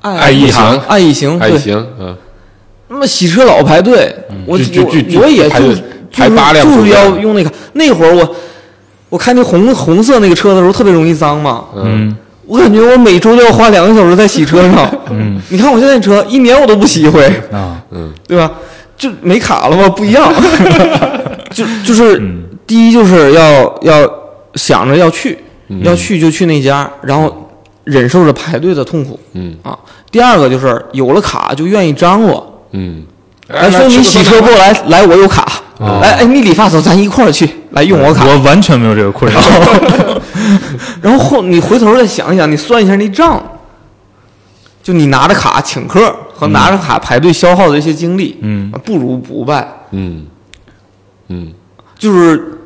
[0.03, 2.15] 爱爱一行爱一行，对，还行，嗯，
[2.89, 4.15] 那么洗车老排队，
[4.45, 5.73] 我我我也就
[6.13, 7.51] 排八辆就是要用那个。
[7.73, 8.37] 那会儿我
[9.09, 12.15] 我开那红红色那个车的时候特别容易脏嘛，嗯
[12.49, 14.91] 我感觉我每周都要花两个小时在洗车上。
[15.11, 15.41] 嗯。
[15.51, 17.81] 你看我现在车一年我都不洗一回，啊，
[18.27, 18.51] 对吧？
[18.97, 19.89] 就没卡了吗？
[19.89, 20.33] 不一样，
[21.53, 22.45] 就就是嗯。
[22.67, 24.11] 第一就是要要
[24.55, 25.83] 想着要去，嗯。
[25.85, 27.51] 要去就去那家，然后
[27.85, 29.21] 忍受着排队的痛苦。
[29.35, 29.55] 嗯。
[29.63, 29.79] 啊。
[30.11, 33.05] 第二个就是有了卡就愿意张罗，嗯，
[33.49, 35.47] 哎，说你洗车过来，来我有卡，
[35.79, 37.47] 哦来，哎，你理发走，咱一块儿去，
[37.79, 39.41] 来用我卡，我完全没有这个困扰。
[41.01, 43.41] 然后后你回头再想一想，你算一下那账，
[44.83, 50.27] 就你拿着卡请客和拿着卡排队消耗的这些精力，嗯，不如不办，嗯。
[51.29, 51.53] 嗯。
[51.97, 52.59] 就是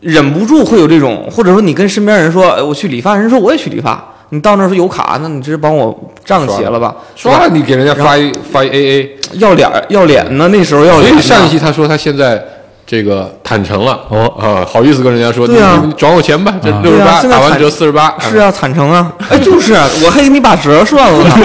[0.00, 11.22] 忍不住会有这种，或者说你跟身边人说，哎，我去理发，人说我也去理发，你到那儿说有卡，那你直接帮我账结了吧，刷了你给人家发一发一 AA，要脸要脸呢，那时候要所以脸。
[11.22, 12.42] 上一期他说他现在
[12.90, 14.26] 这个坦诚了，哦。
[14.36, 15.78] 啊，好意思跟人家说，对啊。
[15.80, 16.80] 你你转我钱吧，这啊。
[16.82, 21.24] 六十八打完折四十八，是啊，坦诚啊，哎，就是啊，我还给你把折算了。
[21.24, 21.36] 呢，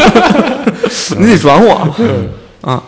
[1.19, 1.87] 你得转我。
[2.61, 2.81] 啊。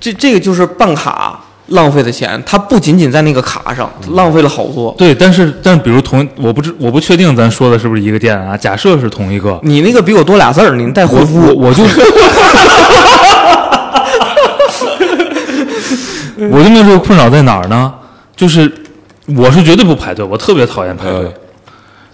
[0.00, 4.94] 这这个就是办卡浪费的钱，它不仅仅在那个卡上，浪费了好多。
[4.96, 8.56] 对，但是但是，比如同我不知我不确定咱说的是不是一个店啊？
[8.56, 11.84] 假设是同一个，你那个比我多俩字儿，你带回我复我我就
[16.48, 17.92] 我就没有这个困扰在哪儿呢？
[18.34, 18.70] 就是
[19.36, 21.24] 我是绝对不排队，我特别讨厌排队。
[21.24, 21.32] 嗯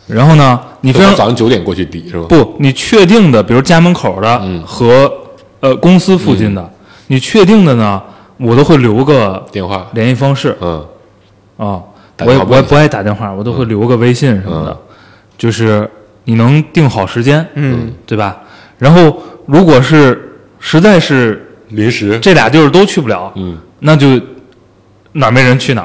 [0.08, 2.26] 然后呢，你非常早上九点过去抵是吧？
[2.28, 5.12] 不，你确定的，比如家门口的嗯和
[5.58, 6.70] 呃公司附近的，
[7.08, 8.00] 你确定的呢，
[8.36, 10.86] 我都会留个电话，联系方式嗯
[11.56, 11.82] 啊。
[12.24, 14.78] 我也我也不爱打电话，我都会留个微信什么的，嗯
[15.36, 15.90] 就是
[16.22, 18.36] 你能定好时间，嗯，对吧？
[18.78, 24.20] 然后如果是实在是临时，这俩地儿都去不了，嗯那就
[25.12, 25.82] 哪儿没人去哪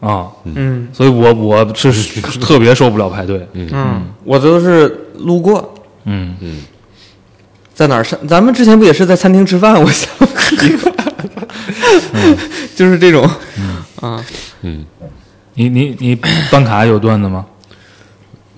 [0.00, 0.08] 儿？
[0.08, 0.28] 啊。
[0.44, 0.88] 嗯。
[0.92, 3.46] 所以我我是是特别受不了排队。
[3.52, 5.74] 嗯，我都是路过，
[6.04, 6.36] 嗯，
[7.74, 8.18] 在哪儿上？
[8.26, 9.74] 咱们之前不也是在餐厅吃饭？
[9.80, 10.08] 我想，
[12.76, 13.28] 就是这种。
[14.00, 14.22] 啊，
[14.62, 14.84] 嗯，
[15.54, 16.14] 你你你
[16.50, 17.46] 办卡有段子吗？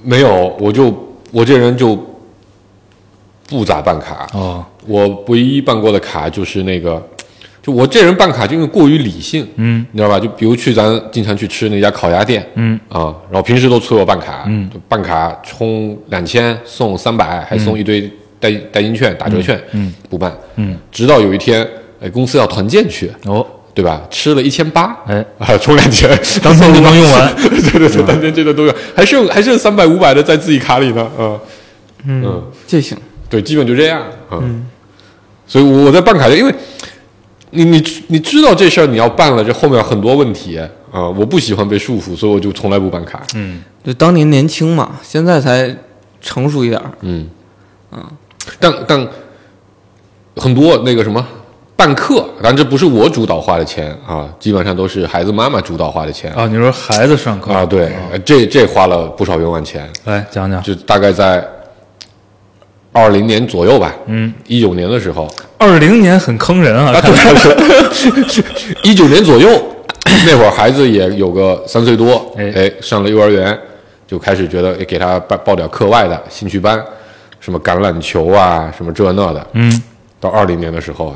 [0.02, 0.94] 没有，我就
[1.32, 1.96] 我这人就
[3.48, 7.04] 不咋办卡，哦，我唯一办过的卡就是那个，
[7.66, 9.84] 就我这人办卡就因为过于理性，嗯。
[9.90, 10.20] 你知道吧？
[10.20, 12.78] 就比如去咱经常去吃那家烤鸭店，嗯。
[12.88, 14.70] 啊，然后平时都催我办卡，嗯。
[14.72, 21.68] 就办卡充两千送三百，还送一堆代代金券、打折券，嗯不办，嗯，直到有一天，
[22.00, 24.00] 哎，公司要团建去，哦，对吧？
[24.10, 26.08] 吃了一千八，哎，啊，充两千，
[26.40, 27.34] 当天就刚用完。
[27.34, 31.34] 对对对，当天这个都有，还剩还剩三百五百的在自己卡里呢，啊，
[32.06, 32.44] 嗯。
[32.64, 32.96] 这行，
[33.28, 34.64] 对，基本就这样，嗯，
[35.48, 36.54] 所以我在办卡就因为。
[37.56, 40.58] 你你你知道这事儿你要办了，这后面很多问题
[40.92, 43.22] 啊、我不喜欢被束缚，所以我就从来不办卡。
[43.34, 45.74] 嗯，就当年年轻嘛，现在才
[46.20, 46.90] 成熟一点儿。
[47.00, 47.28] 嗯，
[48.58, 49.08] 但但
[50.36, 51.22] 很多那个什么
[51.76, 57.66] 办课，当然这不是我主导花的钱啊，基本上都是孩子妈妈主导花的钱啊，你说孩子上课啊。
[57.66, 60.62] 对，呃这这花了不少冤枉钱，来讲讲。
[60.62, 61.46] 就大概在
[62.96, 66.94] 二零年左右吧，嗯，一九年的时候，二零年很坑人啊，
[68.82, 69.48] 一九年左右，
[70.24, 72.50] 那会儿孩子也有个三岁多，哎。
[72.56, 73.56] 哎，上了幼儿园，
[74.06, 76.82] 就开始觉得哎给他报报点课外的兴趣班，
[77.38, 79.46] 什么橄榄球啊，什么这那的。
[79.52, 79.82] 嗯，
[80.18, 81.14] 到二零年的时候啊，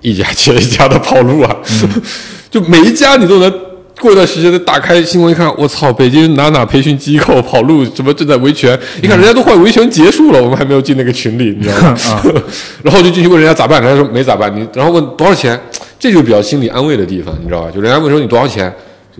[0.00, 2.02] 一家接一家的跑路啊，嗯。
[2.50, 3.69] 就每一家你都能。
[4.00, 5.92] 过一段时间再，打开新闻一看，我操！
[5.92, 8.76] 北京哪哪培训机构跑路，什么正在维权？
[9.02, 11.88] 一看人家都快维权结束了，我们还没有进那个群里，你知道吗？
[12.08, 12.24] 啊
[12.82, 14.50] 然后就进去问人家咋办，人家说没咋办。
[14.54, 15.60] 你然后问多少钱，
[15.98, 17.70] 这就比较心理安慰的地方，你知道吧？
[17.70, 18.72] 就人家问说你多少钱，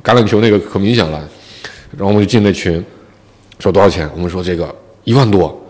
[0.03, 1.21] 橄榄球那个可明显了。
[1.97, 2.83] 然后我们就进那群，
[3.59, 4.09] 说多少钱？
[4.15, 5.61] 我们说这个一万多，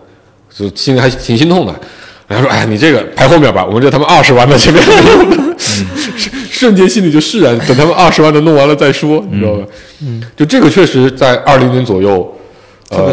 [0.55, 1.75] 就心里还挺心痛的。
[2.27, 4.81] 人家说哎，你这个排后面吧， 我们这他妈二十万的前面。
[6.61, 9.65] 瞬间心里就释然，等他们 二十万的弄完了再说，你知道吧？
[10.03, 12.31] 嗯，就这个确实在二零年左右，
[12.89, 13.11] 呃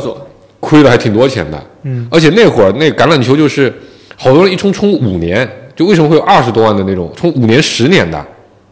[0.60, 1.64] 亏了还挺多钱的。
[1.84, 3.72] 嗯，而且那会儿那橄榄球就是
[4.16, 8.18] 好多人一冲冲五年，就为什么会有二十多万的那种冲五年、十年的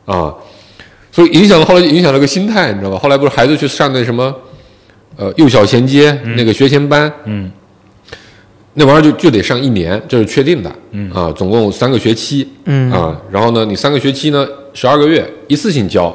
[0.05, 0.35] 啊？
[1.11, 2.99] 所以影响了后来就影响了个心态，你知道吧？
[2.99, 4.35] 后来不是孩子去上那什么
[5.17, 7.51] 呃幼小衔接、那个学前班，嗯
[8.79, 10.71] 那玩意儿就就得上一年，这是确定的。
[10.91, 12.47] 嗯啊，总共三个学期。
[12.67, 16.15] 嗯啊，然后呢，你三个学期呢，十二个月一次性交，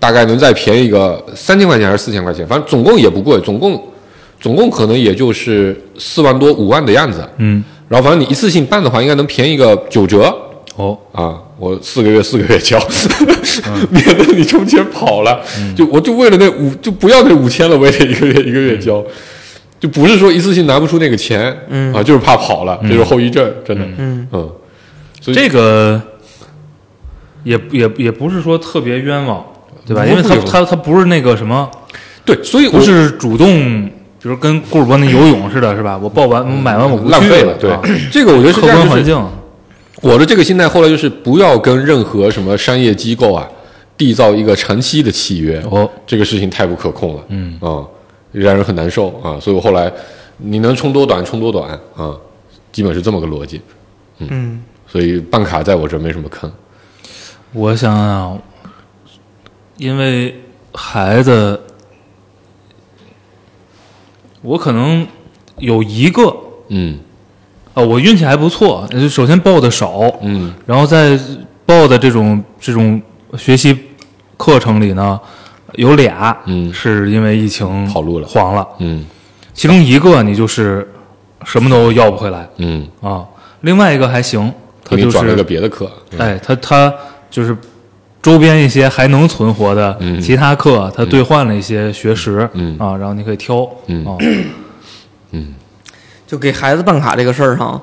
[0.00, 3.80] 大概能再便宜个三千块钱还是四千块钱，反正总共也不贵，总共
[4.40, 7.24] 总共可能也就是四万多五万的样子。
[7.36, 10.36] 嗯，然后反正你一次性办的话，应该能便宜个九折。
[10.74, 12.76] 哦，啊，我四个月四个月交，
[13.90, 15.40] 免得你中间跑了。
[15.76, 19.04] 就我就为了那五，就不要那五千了，我也得一个月一个月交。
[19.80, 24.50] 就不是说一次性拿不出那个钱，嗯啊，就是怕跑了，这是后遗症，真的，嗯嗯
[25.20, 26.00] 所以这个
[27.48, 29.42] 也也也不是说特别冤枉，
[29.86, 30.04] 对吧？
[30.04, 31.70] 因为他他他不是那个什么，
[32.24, 33.86] 对，所以我不是主动，
[34.20, 35.98] 比如跟顾主播那游泳似的，是吧？
[36.02, 37.80] 我报完买完我不去浪费了，对啊，
[38.12, 39.18] 这个我觉得是客观环境，
[40.02, 43.48] 我的这个心态后来就是不要跟任何什么商业机构啊
[43.96, 47.82] 缔造一个长期的契约，哦，这个事情太不可控了，嗯啊，
[48.32, 49.90] 让人很难受啊，所以我后来
[50.36, 52.14] 你能冲多短冲多短啊，
[52.70, 53.60] 基本是这么个逻辑，
[54.18, 56.50] 嗯，所以办卡在我这没什么坑，
[57.52, 58.38] 我想想，
[59.76, 60.42] 因为
[60.74, 61.60] 孩子，
[64.42, 65.06] 我可能
[65.58, 66.34] 有一个
[66.68, 66.98] 嗯。
[67.74, 70.52] 啊，我运气还不错，就首先报的少，嗯。
[70.66, 71.18] 然后在
[71.64, 73.00] 报的这种这种
[73.36, 73.76] 学习
[74.36, 75.18] 课程里呢，
[75.74, 76.72] 有俩，嗯。
[76.72, 79.06] 是因为疫情跑路了黄了，嗯。
[79.54, 80.86] 其中一个你就是
[81.44, 83.24] 什么都要不回来嗯，啊，
[83.62, 84.52] 另外一个还行，
[84.84, 86.92] 他就是转了个是别的课，哎，他他
[87.30, 87.56] 就是
[88.22, 94.16] 周边一些还能存活的嗯其他课，他兑换了一些学时，嗯啊，然后你可以挑，嗯啊，
[96.26, 97.80] 就给孩子办卡这个事儿上，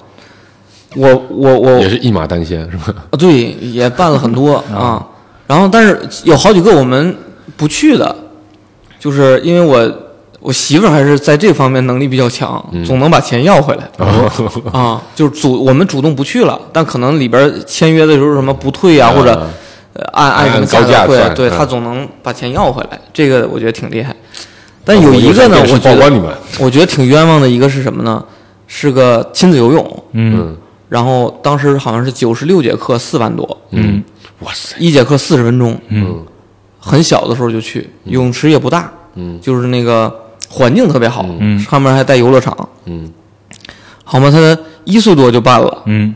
[0.95, 2.93] 我我我也是一马当先是吧？
[3.09, 5.05] 啊，对，也办了很多 啊。
[5.47, 7.15] 然后，但是有好几个我们
[7.55, 8.15] 不去的，
[8.99, 9.77] 就是因为我
[10.45, 13.89] 我媳妇儿还是在这方面能力比较强，总能把钱要回来
[14.71, 15.01] 啊。
[15.15, 19.31] 就是主我们主动不去了，但可能里边签约的时候什么不退啊，或者
[19.93, 24.15] 呃按按什么价退，对他总能把钱要回来，这个我觉得挺厉害。
[24.83, 28.23] 但有一个呢，我觉得我觉得挺冤枉的一个是什么呢？
[28.67, 30.55] 是个亲子游泳，嗯
[30.89, 34.03] 然后当时好像是九十六节课，四万多，嗯
[34.41, 36.23] 哇塞，一节课四十分钟，嗯
[36.79, 40.13] 很小的时候就去，泳池也不大，嗯就是那个
[40.49, 41.59] 环境特别好，嗯。
[41.59, 42.55] 上面还带游乐场，
[42.85, 43.11] 嗯。
[44.03, 44.29] 好嘛？
[44.29, 46.15] 他一岁多就办了，嗯。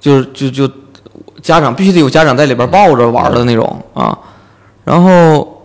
[0.00, 0.70] 就是就就
[1.40, 4.16] 家长必须得有家长在里边抱着玩的那种啊，
[4.84, 5.62] 然后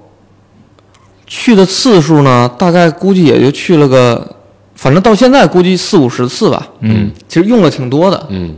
[1.25, 4.35] 去的次数呢，大概估计也就去了个，
[4.75, 7.11] 反正到现在估计四五十次吧，嗯。
[7.27, 8.55] 其实用了挺多的，嗯。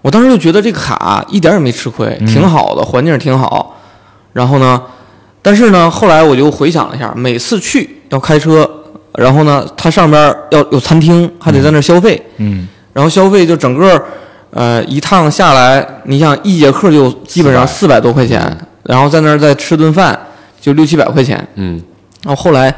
[0.00, 3.78] 我当时就觉得这个卡一点也没吃亏，挺好的，环境挺好。
[4.32, 4.82] 然后呢，
[5.42, 8.68] 但是呢，后来我就回想了一下，每次去要开车，
[9.18, 12.68] 然后呢，它上边要有餐厅，还得在那儿消费，嗯。
[12.92, 14.00] 然后消费就整个
[14.50, 18.00] 呃一趟下来，你想一节课就基本上四百。
[18.00, 20.18] 多块钱，然后在那儿再吃顿饭
[20.60, 21.46] 就六七百块钱。
[21.54, 21.80] 嗯。
[22.22, 22.74] 然后后来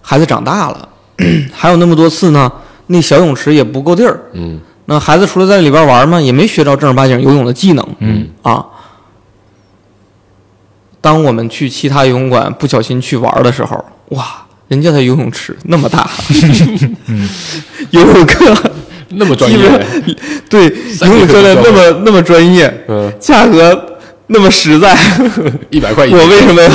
[0.00, 0.88] 孩子长大了，
[1.52, 2.50] 还有那么多次呢，
[2.86, 4.58] 那小泳池也不够地儿，嗯。
[4.86, 7.86] 那孩子除了在里边玩嘛，也没学着正儿八经游泳的技能。
[7.98, 8.26] 嗯。
[8.42, 8.64] 啊，
[11.00, 14.24] 当我们去其他游泳馆不小心去玩的时候，哇，
[14.68, 16.08] 人家的游泳池那么大，
[17.90, 18.54] 游泳课
[19.10, 19.58] 那么专业，
[20.50, 20.64] 对
[21.00, 24.96] 游泳教练那么那么专业，嗯，价格那么实在，
[25.70, 26.70] 一百块一我为什么要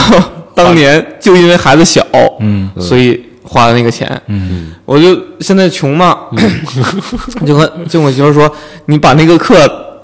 [0.55, 2.05] 当年就因为孩子小，
[2.39, 2.69] 嗯。
[2.79, 4.19] 所以花了那个钱？
[4.27, 4.73] 嗯。
[4.85, 6.17] 我就现在穷嘛，
[7.45, 8.51] 就和就跟我媳妇说，
[8.87, 9.55] 你把那个课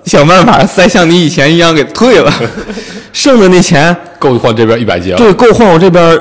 [0.09, 2.33] 想办法再像你以前一样给退了，
[3.13, 6.19] 剩的那钱够换这边一百节了，对够换我这边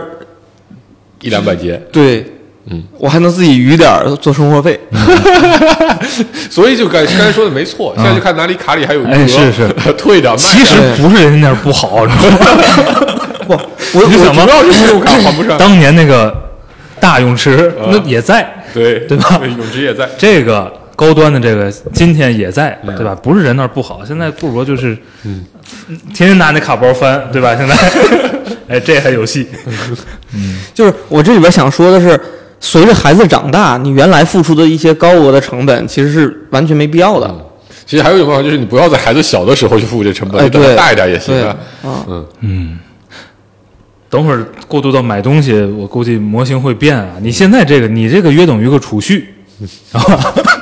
[1.22, 2.24] 一两百节，对，
[2.70, 4.79] 嗯，我还能自己余点儿做生活费。
[6.51, 9.68] 所以就刚刚才说的没错，现在就看哪里卡里还有余额，哎是是。
[9.98, 10.37] 退掉。
[10.37, 12.38] 其实不是人家那儿不好，知道吗？
[13.46, 13.53] 不，
[13.98, 16.33] 我你就想吧主要是信用卡还不上，当年那个
[17.01, 19.40] 大泳池嗯那也在，对对吧？
[19.44, 23.14] 泳池也在，这个高端的这个今天也在，对吧？
[23.22, 25.44] 不是人那儿不好，现在不如就是，嗯，
[26.12, 27.54] 天天拿那卡包翻，对吧？
[27.54, 27.76] 现在，
[28.66, 29.46] 哎，这还有戏，
[30.34, 32.20] 嗯 就是我这里边想说的是，
[32.58, 37.32] 随着孩子长大，你原来付出的一些高额的成本，其实是完全没必要的。
[37.87, 41.56] 其实还有一种办法，就是你不要在孩子小的时候去付这成本，等他对，大一点也行啊。
[42.08, 42.78] 嗯，嗯，
[44.11, 47.12] 等会儿过渡到买东西，我估计模型会变啊。
[47.22, 49.32] 你现在这个，你这个约等于个储蓄，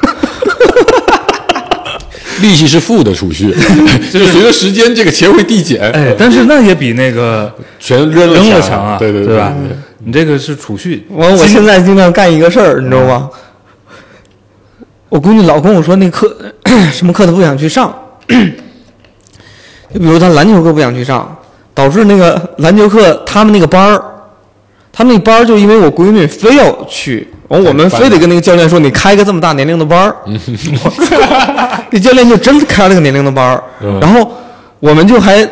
[2.43, 3.51] 利息是负的储蓄，
[4.13, 9.53] 就是随着时间这个钱会递减，哎，但是那也比那个全扔了扔了强强啊，对对对吧？
[10.05, 13.29] 你这个是储蓄，我我现在经常干一个事儿，你知道吗？
[15.09, 16.37] 我闺女老跟我说那课
[16.93, 17.95] 什么课她不想去上，
[18.29, 21.37] 就比如她篮球课不想去上，
[21.73, 24.05] 导致那个篮球课他们那个班儿，
[24.97, 30.17] 他们那班儿就因为我闺女非要去，完我们非得跟那个教练说你开个这么大年龄的班儿，
[31.91, 33.63] 那教练就真开了个年龄的班儿，
[34.01, 34.33] 然后
[34.81, 35.37] 我们就还。
[35.43, 35.49] 呃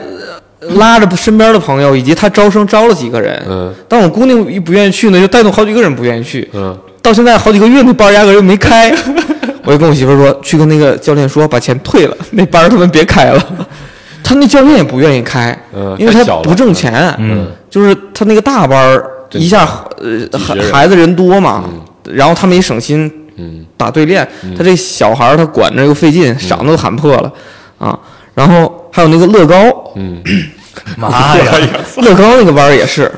[0.79, 6.49] 拉着身边的朋友，以及他招生招了几个人，嗯但我姑娘一不愿意去呢，就带动好几个人不愿意去。
[6.55, 8.91] 嗯，到现在好几个月，那班儿压根儿就没开。
[9.63, 13.47] 我就跟我媳妇儿说，去跟那个教练说，把钱退了，那班儿他们别开了。
[14.25, 17.15] 他那教练也不愿意开，嗯因为他不挣钱。
[17.19, 18.99] 嗯，就是他那个大班
[19.41, 19.67] 一下
[19.99, 21.65] 呃孩孩子人多嘛，
[22.05, 23.65] 然后他们也省心嗯。
[23.77, 24.27] 打对练。
[24.57, 27.33] 他这小孩儿他管着又费劲，嗓子都喊破了
[27.79, 27.99] 啊。
[28.35, 30.23] 然后还有那个乐高，嗯
[30.97, 31.53] 妈呀！
[32.03, 33.11] 乐高那个班也是，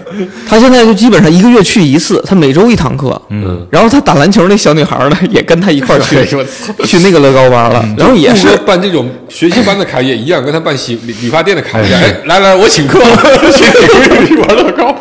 [0.49, 3.21] 他现在就基本上一个月去一次，他每周一堂课。
[3.31, 6.17] 嗯，然后他打篮球那小女孩呢，也跟他一块儿去
[6.85, 12.01] 去那个乐高班了，然后也是办这种学习班的卡也一样，跟他办洗理理发店的卡一样。
[12.01, 13.01] 哎，来来，我请客，
[13.53, 14.95] 请几个月玩乐高。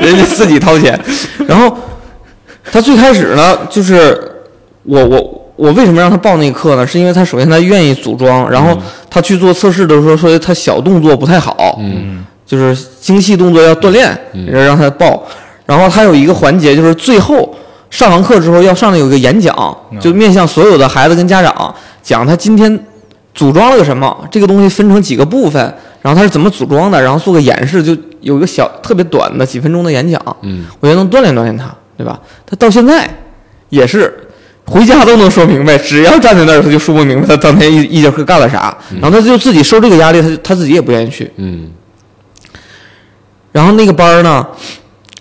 [0.00, 0.98] 人家自己掏钱。
[1.46, 1.76] 然后
[2.72, 4.18] 他最开始呢，就是
[4.82, 6.86] 我我我为什么让他报那个课呢？
[6.86, 8.76] 是因为他首先他愿意组装，然后
[9.10, 14.16] 他去做测试的时候说他小动作不太好，嗯，就是精细动作要锻炼，
[14.46, 15.26] 让他报。
[15.64, 17.52] 然后他有一个环节就是最后
[17.90, 22.78] 上完课之后要上来有一个演讲，就面向所有的孩子跟家长讲他今天
[23.34, 25.60] 组装了个什么，这个东西分成几个部分，
[26.02, 30.20] 然后他是怎么组装的，然后做个演示，就有一个小特别短的几分钟的演讲。
[30.42, 32.20] 嗯，我觉得能锻炼锻炼他，对吧？
[32.44, 33.08] 他到现在
[33.70, 34.25] 也是
[34.66, 41.30] 回家都能说明白，只要站在那儿他就说不明白他当天一一节课干了啥，然后他就自己受这个压力，他他自己也不愿意去。
[41.36, 41.70] 嗯
[43.52, 44.46] 然后那个班儿呢，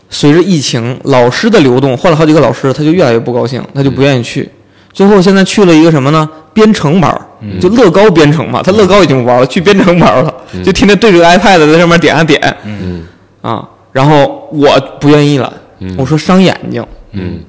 [0.10, 4.50] 随着疫情老师的流动，换了好几个老师，他就越来越不高兴，他就不愿意去。
[4.92, 6.30] 最后现在去了一个什么呢？
[6.54, 7.22] 编程班儿，
[7.62, 8.62] 就乐高编程嘛。
[8.62, 13.04] 他乐高已经不玩了，去编程班儿了，就天天对着个 iPad 在上面点啊点嗯
[13.42, 13.66] 啊。
[13.92, 15.54] 然后我不愿意了，
[15.98, 17.40] 我说伤眼睛，嗯，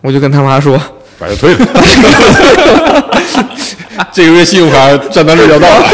[0.00, 0.80] 我就跟他妈说，
[1.22, 1.58] 把他退了。
[4.12, 5.84] 这个月信用卡账单率要到了。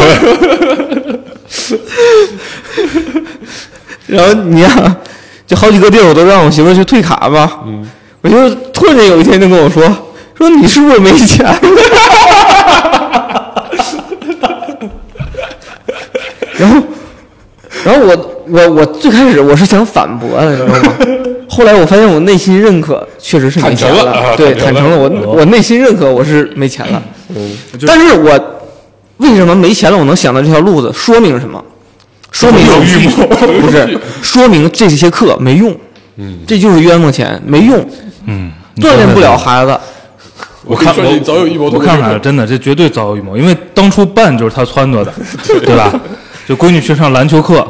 [4.08, 4.96] 然后你呀，
[5.46, 7.58] 就好几个地儿我都让我媳妇儿去退卡吧。
[7.66, 7.86] 嗯，
[8.22, 9.82] 我就突然间有一天就跟我说，
[10.34, 11.44] 说你是不是没钱？
[16.56, 16.82] 然后，
[17.84, 20.92] 然后我我我最开始我是想反驳的，你知道吗？
[21.48, 27.02] 后来我发现我内心认可，确实是没钱坦诚了啊对，坦诚了，我我内心认可我是没钱了。
[27.86, 28.38] 但是我
[29.16, 29.96] 为什么没钱了？
[29.98, 31.62] 我能想到这条路子，说明什么？
[32.30, 33.26] 说明有预谋，
[33.62, 35.74] 不是说明这些课没用。
[36.16, 37.84] 嗯，这就是冤枉钱，没用，
[38.26, 39.78] 嗯，锻炼不了孩子。
[40.64, 45.12] 我看说你早有预谋，我看出来了，真的，这绝对早有预谋，因为当初办就是他撺掇的，
[45.64, 45.90] 对吧？
[46.46, 47.66] 就闺女去上篮球课，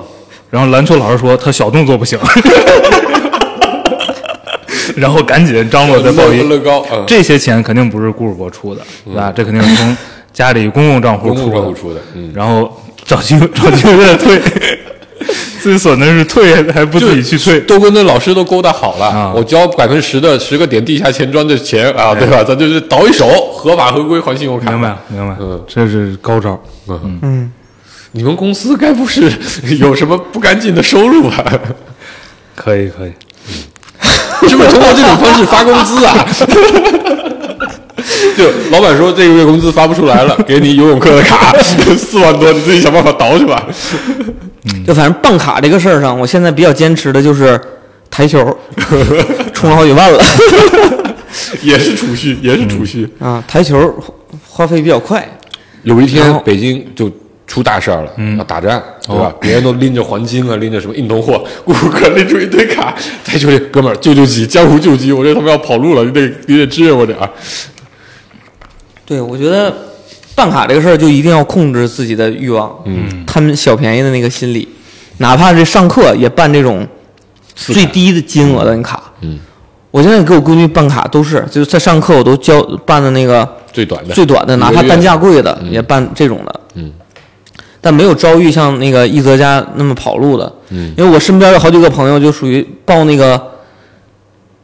[0.50, 2.18] 然后篮球老师说他小动作不行，
[4.96, 9.32] 然后赶紧张罗再报一乐高，嗯这些钱肯定不是顾世博出的，对吧？
[9.34, 9.96] 这肯定是从
[10.32, 12.00] 家里公共账户公共账户出的，
[12.34, 12.70] 然后
[13.04, 14.40] 找机会找机会再退。
[15.60, 22.44] 最损的是退还不自己去退，都跟那老师都勾搭好了，啊我交百分之十的十个点地下钱庄的钱啊，对吧？
[22.44, 24.70] 咱就是倒一手，合法合规还信用卡。
[24.70, 26.58] 明白明白嗯，这是高招。
[26.86, 27.52] 嗯，嗯，
[28.12, 29.30] 你们公司该不是
[29.80, 31.44] 有什么不干净的收入 吧？
[32.54, 33.12] 可以可以，
[34.48, 36.26] 是不是通过这种方式发工资啊？
[38.36, 43.66] 就老板说这个月工资发不出来了，给你游泳课的卡四万多，你自己想办法倒去吧。
[44.86, 47.60] 就反正办卡这个事儿上，我现在比较坚持的就是
[48.10, 48.56] 台球，
[49.52, 50.22] 充了好几万了
[51.62, 53.08] 也是储蓄，也是储蓄。
[53.18, 53.42] 啊！
[53.46, 53.94] 台球
[54.46, 55.26] 花费比较快，
[55.82, 57.10] 有一天北京就
[57.48, 59.34] 出大事儿了，要打仗，对吧？
[59.40, 67.28] 别人都拎着黄金啊，拎着什么硬通货，顾客拎出一堆卡，台球里哥们儿救救急，江湖救急，我觉得他们要跑路了，你得你得支援我点儿。
[69.06, 69.74] 对，我觉得
[70.34, 74.68] 办卡这个事儿就一定要控制自己的欲望，嗯，贪小便宜的那个心理，
[75.16, 76.86] 哪怕是上课也办这种
[77.54, 79.02] 最低的金额的卡。
[79.22, 79.38] 嗯，
[79.90, 86.60] 我现在给我闺女办卡都是，就是在上课我都教办的那个最短的，最短的，哪怕单价贵的也办这种的。
[86.74, 86.92] 嗯，
[87.80, 90.52] 但没有遭遇像那个一泽家那么跑路的。
[90.70, 93.40] 嗯，因为我身边有好几个朋友就属于报那个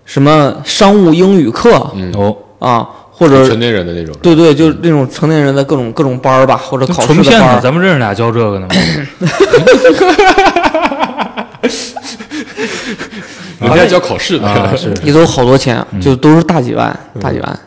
[0.05, 4.15] 什么商务英语课嗯哦，啊，或者成年人的那种。
[4.21, 7.61] 对对，就是那种成年人的各种各种班儿吧，或者考试纯骗子，的班儿。
[7.61, 8.69] 咱们认识俩教这个的吗？
[13.61, 17.59] 人家教考试的，啊， 是也都好多钱，就都是大几万，大几万，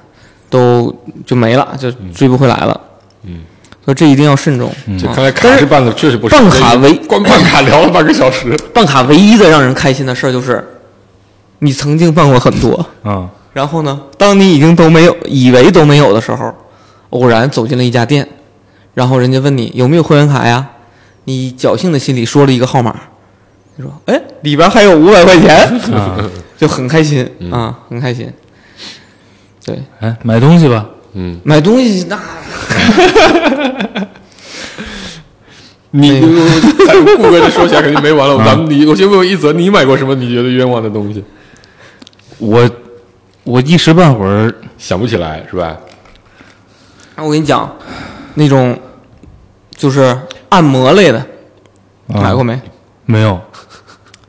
[0.50, 0.96] 都
[1.26, 2.80] 就没了，就追不回来了。
[3.24, 3.40] 嗯，
[3.88, 4.68] 所以这一定要慎重。
[4.68, 6.18] 啊就看来卡是办的确实。
[6.18, 8.54] 办卡唯光办卡聊了半个小时。
[8.76, 10.62] 办卡唯一的让人开心的事儿就是，
[11.60, 16.54] 你曾经办过很多，啊，然后呢，当你已经都没有，以为都没有的时候，
[17.12, 18.28] 偶然走进了一家店，
[18.94, 20.68] 然后人家问你有没有会员卡呀？
[21.24, 22.94] 你侥幸的心理说了一个号码，
[23.78, 25.58] 你说，哎，里边还有五百块钱，
[25.94, 26.18] 啊，
[26.58, 28.32] 就很开心啊，很开心。
[29.66, 30.86] 对，哎，买东西吧，
[31.20, 32.16] 嗯，买东西那
[35.90, 36.22] 你
[36.86, 38.38] 咱顾哥这说起来肯定没完了。
[38.46, 41.24] 咱们你，我先问问一泽，你买过什么你觉得冤枉的东西？
[42.38, 42.70] 我
[43.44, 45.76] 我一时半会儿想不起来是吧？
[47.16, 47.76] 那我跟你讲，
[48.36, 48.80] 那种
[49.76, 50.16] 就是
[50.50, 51.18] 按摩类的，
[52.14, 52.62] 啊买过没？
[53.06, 53.42] 没有？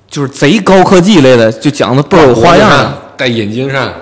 [0.09, 2.95] 就是贼高科技类的，就讲的倍儿有花样。
[3.19, 3.93] 戴眼睛上，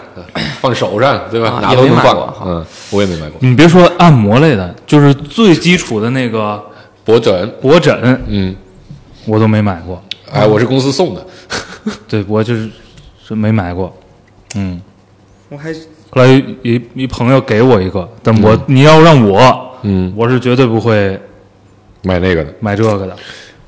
[0.61, 1.49] 放手上，对吧？
[1.51, 2.35] 啊哪都能放。
[2.45, 3.39] 嗯，我也没买过。
[3.41, 6.63] 你别说按摩类的，就是最基础的那个
[7.05, 8.55] 脖枕，脖枕，嗯，
[9.27, 10.03] 我都没买过。
[10.33, 11.25] 哎，我是公司送的。
[12.09, 12.69] 对我就是
[13.27, 13.97] 是没买过。
[14.57, 14.81] 嗯，
[15.49, 15.73] 我还
[16.11, 16.27] 后来
[16.63, 21.19] 一一朋友给我一个，但我、你要让我，嗯，我是绝对不会
[22.03, 22.53] 买那个的。
[22.61, 23.17] 买这个的。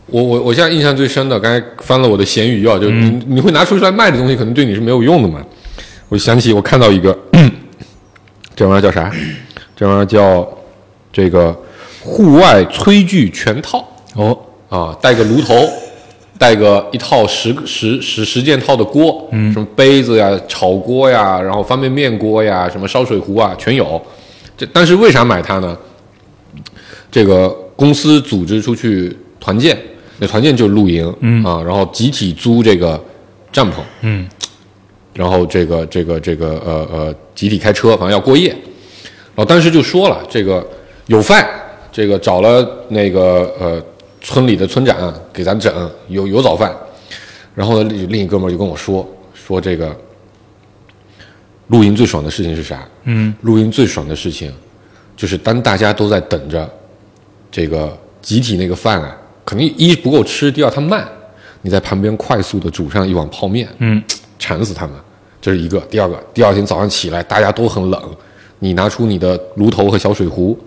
[0.06, 5.38] 我我我现在印象最深的，刚才翻了我的闲鱼啊，就你、你会拿出来卖的东西，可能对你是没有用的嘛。
[6.08, 7.16] 我想起我看到一个，
[8.56, 9.12] 这玩意儿叫啥？
[9.76, 10.48] 这玩意儿叫
[11.12, 11.54] 这个
[12.02, 14.36] 户外炊具全套哦，
[14.68, 15.68] 啊，带个炉头，
[16.38, 24.00] 带个一套十十十十件套的锅，嗯，什么杯子呀、炒锅呀，然后方便面锅呀，什么烧水壶啊，全有。
[24.56, 25.76] 这但是为啥买它呢？
[27.10, 29.78] 这个公司组织出去团建，
[30.18, 33.02] 那团建就是露营，嗯啊，然后集体租这个
[33.52, 34.26] 帐篷，嗯，
[35.18, 38.50] 然后这个这个这个呃呃集体开车，反正要过夜。
[38.50, 40.64] 然后当时就说了，这个
[41.06, 41.44] 有饭，
[41.90, 43.82] 这个找了那个呃
[44.20, 46.72] 村里的村长给咱整，有有早饭。
[47.52, 49.04] 然后呢，另另一哥们就跟我说
[49.34, 49.92] 说这个
[51.66, 52.86] 露营最爽的事情是啥？
[53.02, 54.52] 嗯，露营最爽的事情
[55.16, 56.70] 就是当大家都在等着
[57.50, 61.08] 这个集体那个饭啊，肯定一不够吃，第二它慢，
[61.62, 64.00] 你在旁边快速的煮上一碗泡面，嗯，
[64.38, 64.94] 馋死他们。
[65.40, 68.02] 这是一个，第二个，第二天早上起来大家都很冷，
[68.58, 70.58] 你拿出你的炉头和小水壶，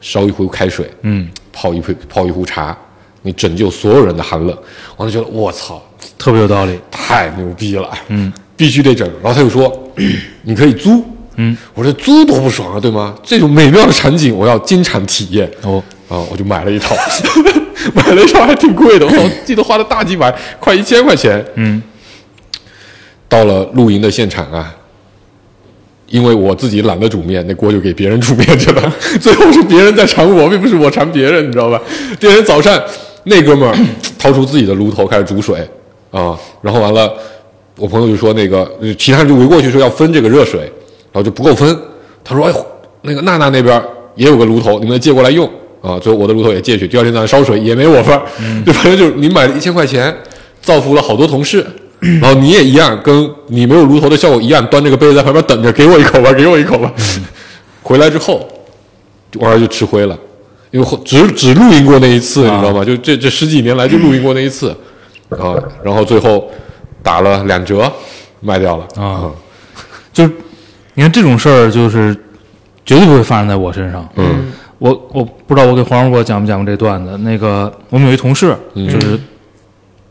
[0.00, 2.76] 烧一壶开水，嗯，泡一杯泡一壶茶，
[3.22, 4.56] 你拯救所有人的寒冷。
[4.96, 5.82] 我就觉得我操，
[6.16, 6.78] 特别有道理。
[6.90, 9.08] 太牛逼了，嗯， 必须得整。
[9.22, 9.72] 然后他又说，
[10.42, 11.04] 你可以租，
[11.36, 13.14] 嗯，我说租多不爽啊，对吗？
[13.22, 15.50] 这种美妙的场景我要经常体验。
[15.62, 16.94] 哦，啊，我就买了一套，
[17.94, 21.44] 买了一套还挺贵的，我记得花了大几百，快一千块钱。
[21.56, 21.82] 嗯，
[23.30, 24.74] 到了露营的现场啊，
[26.08, 28.92] 因为我自己懒得煮面，那锅就给别人煮面去了。
[29.20, 31.80] 最后是别人在馋我，并不是我馋别人，你知道吧？
[32.18, 32.78] 第二天早上，
[33.24, 33.74] 那哥们儿
[34.18, 35.66] 掏出自己的炉头开始煮水
[36.10, 37.10] 啊，然后完了，
[37.78, 40.60] 我朋友就说那个呃其他人就围过去说要分这个热水，
[41.12, 41.78] 然后就不够分。
[42.24, 42.52] 他说：“哎，
[43.02, 43.80] 那个娜娜那边
[44.16, 45.48] 也有个炉头，你们借过来用
[45.80, 48.22] 啊。”最后我的炉头也借去，第二天早上烧水也没我份儿，
[48.66, 50.14] 就反正就是你买了一千块钱，
[50.60, 51.64] 造福了好多同事。
[52.20, 56.90] 然后你也一样，跟你没有炉头的效果一样，端这个杯子在旁边等着，给我一口吧，给我一口吧。
[57.82, 58.48] 回来之后，
[59.38, 60.18] 玩儿就吃灰了，
[60.70, 62.84] 因为只只录音过那一次，你知道吗？
[62.84, 64.70] 就这这十几年来就录音过那一次，
[65.30, 66.50] 啊，然后最后
[67.02, 67.90] 打了两折
[68.40, 69.30] 卖掉了啊
[70.12, 70.32] 就是
[70.94, 72.14] 你看这种事儿，就是
[72.84, 74.08] 绝对不会发生在我身上。
[74.16, 77.14] 嗯我我不知道我给黄世波讲没讲过这段子。
[77.18, 79.20] 那个我们有一同事，就是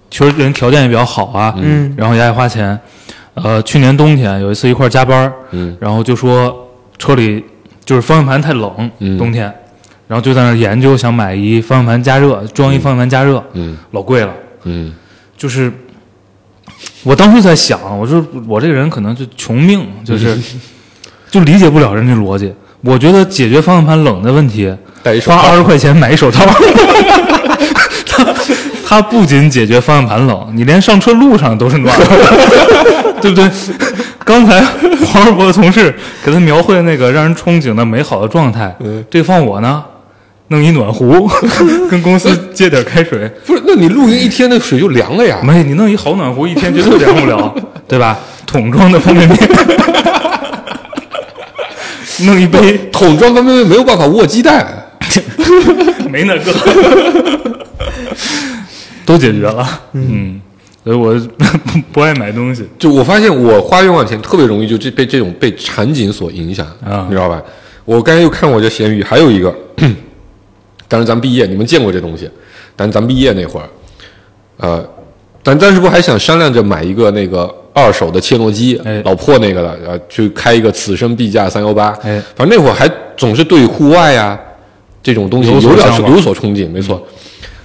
[0.10, 1.94] 确实人条件也比较好啊，嗯。
[1.98, 2.80] 然后也爱花钱。
[3.36, 5.76] 呃，去年冬天有一次一块儿加班，嗯。
[5.80, 7.44] 然后就说车里
[7.86, 9.18] 就是方向盘太冷，嗯。
[9.18, 9.54] 冬天，
[10.08, 13.78] 然后就在那儿研究想买一方向盘加热，装一方向盘加热，嗯。
[13.92, 14.34] 老贵了。
[14.64, 14.94] 嗯。
[15.38, 15.72] 就是
[17.04, 20.38] 我当时在想，我说我这个人可能就穷命，就是
[21.32, 22.54] 就理解不了人家逻辑。
[22.82, 25.38] 我觉得解决方向盘冷的问题，戴一手套。
[25.38, 26.46] 花二十块钱买一手套，
[28.90, 32.06] 它它不仅解决方向盘冷，你连上车路上都是暖的，
[33.22, 33.48] 对不对？
[34.26, 34.60] 刚才
[35.06, 35.94] 黄世博的同事
[36.26, 38.76] 给他描绘那个让人憧憬的美好的状态，
[39.08, 39.84] 这放我呢，
[40.48, 41.30] 弄一暖壶，
[41.88, 45.38] 跟公司借点开水，不是，那你露营一天那水就凉了呀。
[45.44, 47.54] 没，你弄一好暖壶，一天绝对凉不了，
[47.88, 48.18] 对吧？
[48.48, 49.38] 桶装的方便面，
[52.26, 54.66] 弄一杯桶装方便面没有办法握鸡蛋，
[56.10, 56.52] 没那个，
[59.10, 59.68] 都解决了。
[59.94, 60.40] 嗯，
[60.84, 62.64] 所以我不 不爱买东西。
[62.78, 67.42] 就我发现我花冤枉钱特别容易就这被这种被场景所影响，啊你知道吧？
[67.86, 69.52] 我刚才又看我这闲鱼，还有一个，
[70.88, 72.30] 当时咱毕业，你们见过这东西，
[72.76, 73.68] 但是咱毕业那会儿，
[74.58, 74.88] 呃，
[75.44, 82.88] 咱当时不还想商量着买一个那个二手的切诺基，哎老破那个的，呃，去开一个此生必驾三幺八，哎反正那会儿还
[83.18, 84.40] 总是对户外呀
[85.02, 87.02] 这种东西有点有所憧憬，没错。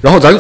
[0.00, 0.34] 然后咱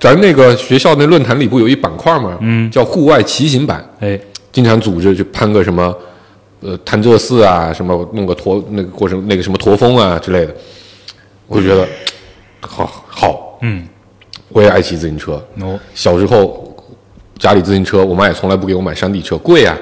[0.00, 2.38] 咱那个学校那论坛里不有一板块吗？
[2.40, 4.18] 嗯叫户外骑行版，哎，
[4.52, 5.94] 经常组织去攀个什么，
[6.60, 10.54] 呃，潭柘寺啊，什么弄个驼那个过程那个什么驼峰啊之类的，
[11.46, 11.86] 我就觉得
[12.60, 13.86] 好好，嗯，
[14.50, 15.42] 我也爱骑自行车。
[15.60, 16.76] 哦，小时候
[17.38, 19.76] 家里自行车，我妈也从来不给我买山地车，贵啊、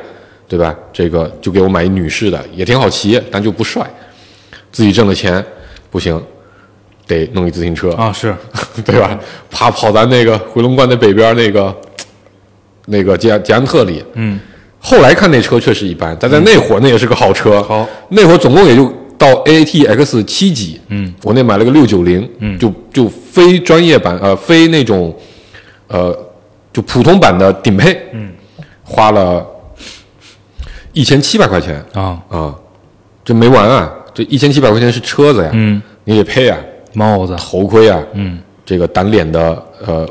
[0.48, 0.74] 对吧？
[0.92, 3.86] 这个就给我买一女士的，也挺好骑，但就不帅。
[4.72, 5.44] 自己挣的钱
[5.90, 6.22] 不行，
[7.06, 7.90] 得弄一自行车。
[7.92, 8.34] 啊是，
[8.84, 9.18] 对吧？
[9.50, 11.74] 怕跑咱那个回龙观的北边那个
[12.86, 14.38] 那个捷捷安特里，嗯，
[14.78, 17.62] 后来看那车确实一般，但在那会儿那也是个好车。
[17.62, 22.58] 好，那会儿总共也就到 AATX 七级，嗯，我那买了个六九零，嗯。
[22.58, 25.14] 就就非专业版，呃，非那种，
[25.88, 26.16] 呃，
[26.72, 28.30] 就普通版的顶配，嗯，
[28.84, 29.44] 花了
[30.92, 31.84] 一千七百块钱。
[31.94, 32.54] 啊，啊，
[33.24, 36.58] 这没完啊，这一千七百块钱是车子呀，嗯，你得配啊，
[36.96, 40.08] 帽子，头盔啊，嗯，这个挡脸的呃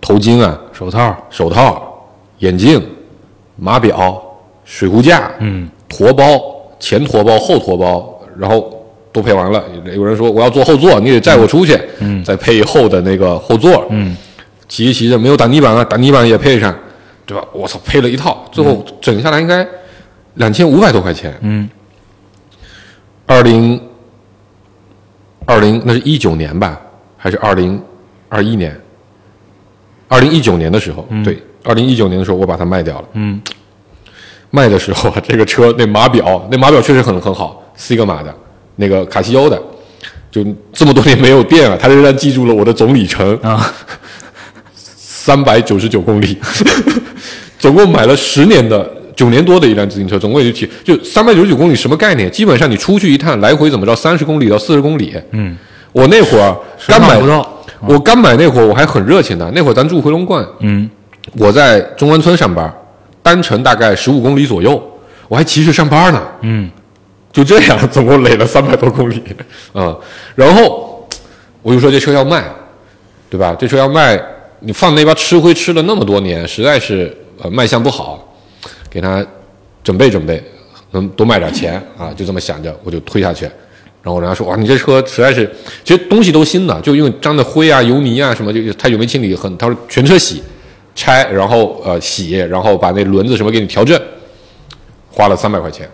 [0.00, 2.06] 头巾啊，手套，手套、
[2.38, 2.80] 眼镜、
[3.56, 4.22] 码表、
[4.64, 6.40] 水壶架，嗯，驮包、
[6.78, 8.72] 前驮包、后驮包，然后
[9.10, 9.64] 都配完了。
[9.96, 14.16] 有人说我要坐后座，你得载我出去，嗯，再配一厚的那个后座，嗯，
[14.68, 16.72] 骑着骑着没有挡泥板啊，挡泥板也配上，
[17.26, 17.44] 对吧？
[17.52, 19.66] 我操，配了一套，最后整下来应该
[20.34, 21.36] 两千五百多块钱。
[21.40, 21.68] 嗯，
[23.26, 23.80] 二零
[25.48, 26.78] 二零那是一九年吧，
[27.16, 27.82] 还是二零
[28.28, 28.78] 二一年？
[30.06, 33.08] 二零一九年的时候，对，二零一九年的时候我把它卖掉了。
[33.14, 33.40] 嗯，
[34.50, 38.34] 卖的时候啊，这个车那码表，那码表确实很很好，西格玛的，
[38.76, 39.58] 那个卡西欧的，
[40.30, 43.72] 就这么多年没有变啊，它仍然记住了我的总里程啊，
[44.74, 46.38] 三百九十九公里，
[47.58, 48.97] 总共买了十年的。
[49.18, 52.30] 九年多的一辆自行车，总共也就骑就三百九十九公里，什么概念？
[52.30, 55.12] 基本上你出去一趟，来回怎么着，三十公里到四十公里。
[55.32, 55.56] 嗯，
[55.90, 56.56] 我那会儿
[56.86, 60.88] 刚买不到，我刚买那会儿我还很热情的，那会儿咱住回龙观，嗯，
[61.36, 62.72] 我在中关村上班，
[63.20, 64.80] 单程大概十五公里左右，
[65.26, 66.22] 我还骑去上班呢。
[66.42, 66.70] 嗯，
[67.32, 69.20] 就这样，总共累了三百多公里
[69.72, 69.96] 啊、
[70.36, 71.04] 然后
[71.60, 72.44] 我就说这车要卖，
[73.28, 73.56] 对吧？
[73.58, 74.16] 这车要卖，
[74.60, 77.12] 你放那边吃灰吃了那么多年，实在是
[77.42, 78.27] 呃卖相不好，
[78.90, 79.24] 给他
[79.82, 80.42] 准备准备，
[80.90, 83.44] 能多卖点钱啊，就这么想着，我就推下去。
[84.02, 85.50] 然后人家说哇，你这车实在是，
[85.84, 90.42] 其实东西都新的，就因为沾的灰啊、油泥啊什么，就他有没有清理很，他说全车洗、
[90.94, 94.00] 拆，然后呃洗，然后把那轮子什么给你调正，
[95.10, 95.88] 花了三百块钱。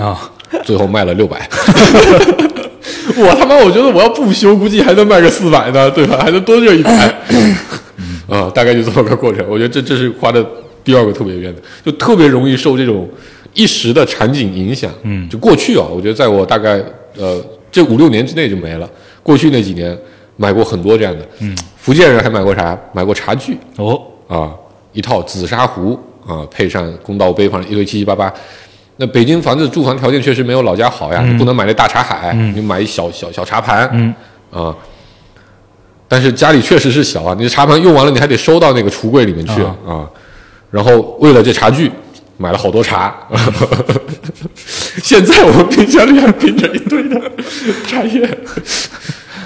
[0.00, 0.30] 啊，
[0.64, 1.48] 最后卖了六百。
[3.16, 6.18] 我他妈，我觉得我要不修，估计还能卖个四百呢，对吧？
[6.22, 7.12] 还能多挣一百。
[8.28, 9.44] 啊，大概就这么个过程。
[9.48, 10.46] 我觉得这这是花的
[10.84, 13.08] 第二个特别冤的，就特别容易受这种
[13.54, 14.90] 一时的场景影响。
[15.02, 16.82] 嗯就过去啊，我觉得在我大概
[17.16, 18.88] 呃这五六年之内就没了。
[19.22, 19.96] 过去那几年
[20.36, 21.26] 买过很多这样的。
[21.40, 22.78] 嗯，福建人还买过啥？
[22.92, 23.58] 买过茶具。
[23.76, 24.52] 哦，啊，
[24.92, 28.32] 一套紫砂壶啊，配上公道杯，反正一堆七七八八。
[28.96, 34.14] 那北京房子住房条件确实没有老家好呀，你不能买那大茶海，你买一小小小茶盘，嗯
[34.50, 34.74] 啊。
[36.08, 40.10] 但是家里确实是小啊，你的茶盘用完了，你还得收到那个橱柜里面去啊啊。
[40.70, 41.90] 然后为了这茶具，
[42.36, 43.14] 买了好多茶。
[45.02, 47.20] 现在我们冰箱里还冰着一堆的
[47.86, 48.28] 茶叶，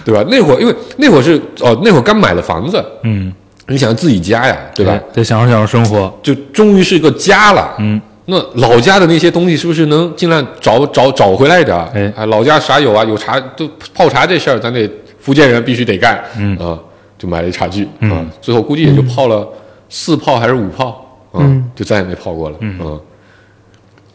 [0.04, 0.24] 对吧？
[0.28, 3.32] 那会儿因为那会儿是哦，那会儿刚买了房子，嗯，
[3.68, 4.98] 你想自己家呀，对吧？
[5.12, 7.74] 得享受享受生活，就终于是个家了。
[7.78, 11.76] 嗯，那老家的那些东西是不是能尽量找找找回来点？
[11.94, 13.04] 哎啊，老家啥有啊？
[13.04, 16.20] 有茶，就泡茶这事儿，咱得福建人必须得干。
[16.36, 16.78] 嗯啊，
[17.18, 17.86] 就买了一茶具。
[18.00, 19.46] 嗯啊，最后估计也就泡了
[19.88, 21.01] 四泡还是五泡，
[21.32, 22.56] 啊，就再也没泡过了。
[22.60, 23.00] 嗯啊，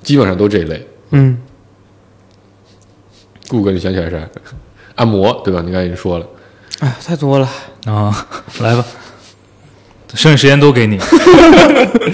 [0.01, 0.88] 基本上都这一类。
[1.11, 1.38] 嗯，
[3.47, 4.18] 顾哥，你想起来啥？
[4.95, 5.61] 按摩对吧？
[5.63, 6.26] 你刚才已经说了。
[6.80, 7.49] 哎呀，太多了。
[7.86, 8.28] 啊，
[8.61, 8.86] 来吧，
[10.13, 10.99] 剩下时间都给你。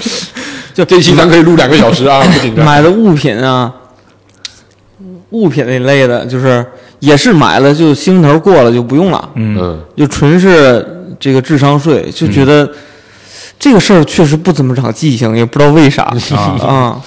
[0.74, 2.66] 就这期咱可以录两个小时啊，不紧张。
[2.66, 3.74] 买的物品啊，
[5.32, 6.66] 物品那类的，就是
[7.00, 12.70] 也是买了就心头过了就不用了，嗯嗯就纯是这个智商税，就觉得
[13.64, 16.04] 这个事儿确实不怎么长记性，也不知道为啥。
[16.68, 17.02] 啊。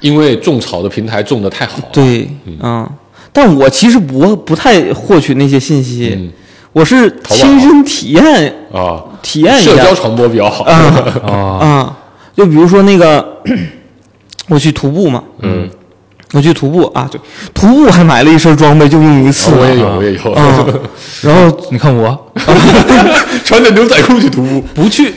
[0.00, 1.84] 因为种草的平台种的太好了。
[1.92, 2.26] 对，
[2.62, 2.88] 嗯，
[3.30, 6.32] 但我其实不不太获取那些信息，嗯。
[6.72, 8.24] 我是亲身体验
[8.72, 9.72] 啊，体验一下。
[9.72, 10.64] 社交传播比较好。
[10.64, 10.74] 啊。
[11.28, 11.30] 啊，
[11.60, 11.96] 啊，
[12.34, 13.42] 就比如说那个，
[14.48, 15.68] 我去徒步嘛，嗯，
[16.32, 17.20] 我去徒步啊，对，
[17.52, 20.32] 徒步还买了一身装备，就用一次啊我也有，啊我也有。
[20.32, 20.64] 啊，
[21.22, 22.32] 然后 你看我
[23.44, 25.12] 穿着牛仔裤去徒步，不去，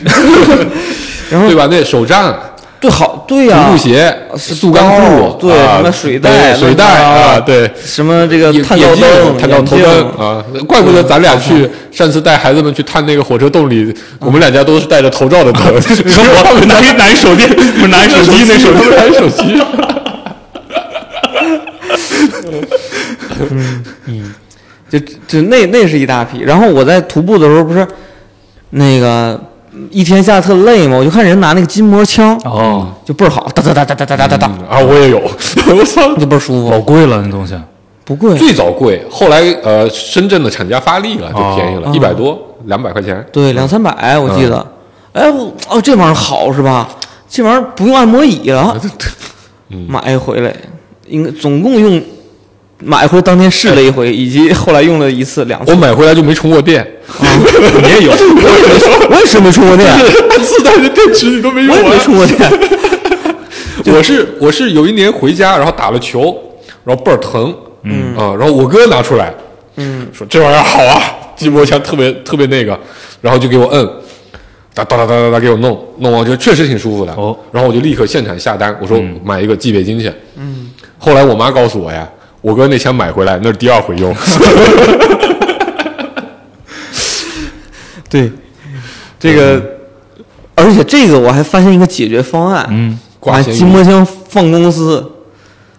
[1.29, 1.67] 然后对吧？
[1.71, 2.35] 那手杖、
[2.81, 7.71] 对好对徒呀、步鞋、是速干裤，对啊什么水袋对水袋啊，对。
[7.83, 19.61] 什么这个眼探照灯、探照头灯啊，怪不得咱俩去上次带孩子们去探那个火车洞里，我们两家都是带着头罩的灯，只有他们拿一拿一手电，不是拿一手机那手机，拿手机。
[24.89, 26.39] 就就那那是一大批。
[26.41, 27.85] 然后我在徒步的时候不是
[28.71, 29.39] 那个
[29.89, 35.19] 一天下特累嘛，我就看人拿那个筋膜枪，哦，就倍儿好，哒哒哒哒哒哒哒哒哒，啊，我也有，
[35.75, 36.15] 我操！
[36.17, 36.71] 就倍儿舒服。
[36.71, 37.55] 老贵了那东西，
[38.05, 43.25] 不贵，最早贵，后来呃深圳的厂家发力了，就便宜了，哦一百多两百块钱。
[43.33, 44.57] 对，两三百我记得。
[44.57, 44.71] 嗯
[45.15, 46.89] 哎，我哦，这玩意儿好是吧？
[47.29, 48.77] 这玩意儿不用按摩椅了，
[49.69, 50.53] 嗯买回来，
[51.07, 52.01] 应该总共用
[52.83, 55.71] 买回当天试了一回，以及后来用了一次两次。
[55.71, 56.85] 我买回来就没充过电，
[57.81, 59.89] 你也有，我也没，我也是没充过电，
[60.43, 61.97] 自带的电池你都没用我也没。
[61.99, 62.51] 充过电。
[63.95, 66.35] 我是我是有一年回家，然后打了球，
[66.83, 68.15] 然后倍儿疼，嗯。
[68.17, 69.33] 啊，然后我哥拿出来，
[69.75, 71.01] 嗯，说这玩意儿好啊，
[71.35, 72.77] 筋膜枪特别特别那个，
[73.21, 73.87] 然后就给我摁，
[74.73, 77.13] 哒哒哒哒哒哒给我弄，弄完就确实挺舒服的。
[77.13, 77.37] 哦。
[77.51, 80.11] 然后我就立刻现场下单，我说买一个寄北京去。
[80.35, 82.09] 嗯，后来我妈告诉我呀，
[82.45, 84.13] 我哥那枪买回来那是第二回用。
[88.07, 88.31] 对，
[89.19, 89.59] 这个，
[90.53, 95.11] 而且这个我还发现一个解决方案，嗯，把挂咸鱼筋膜枪放公司。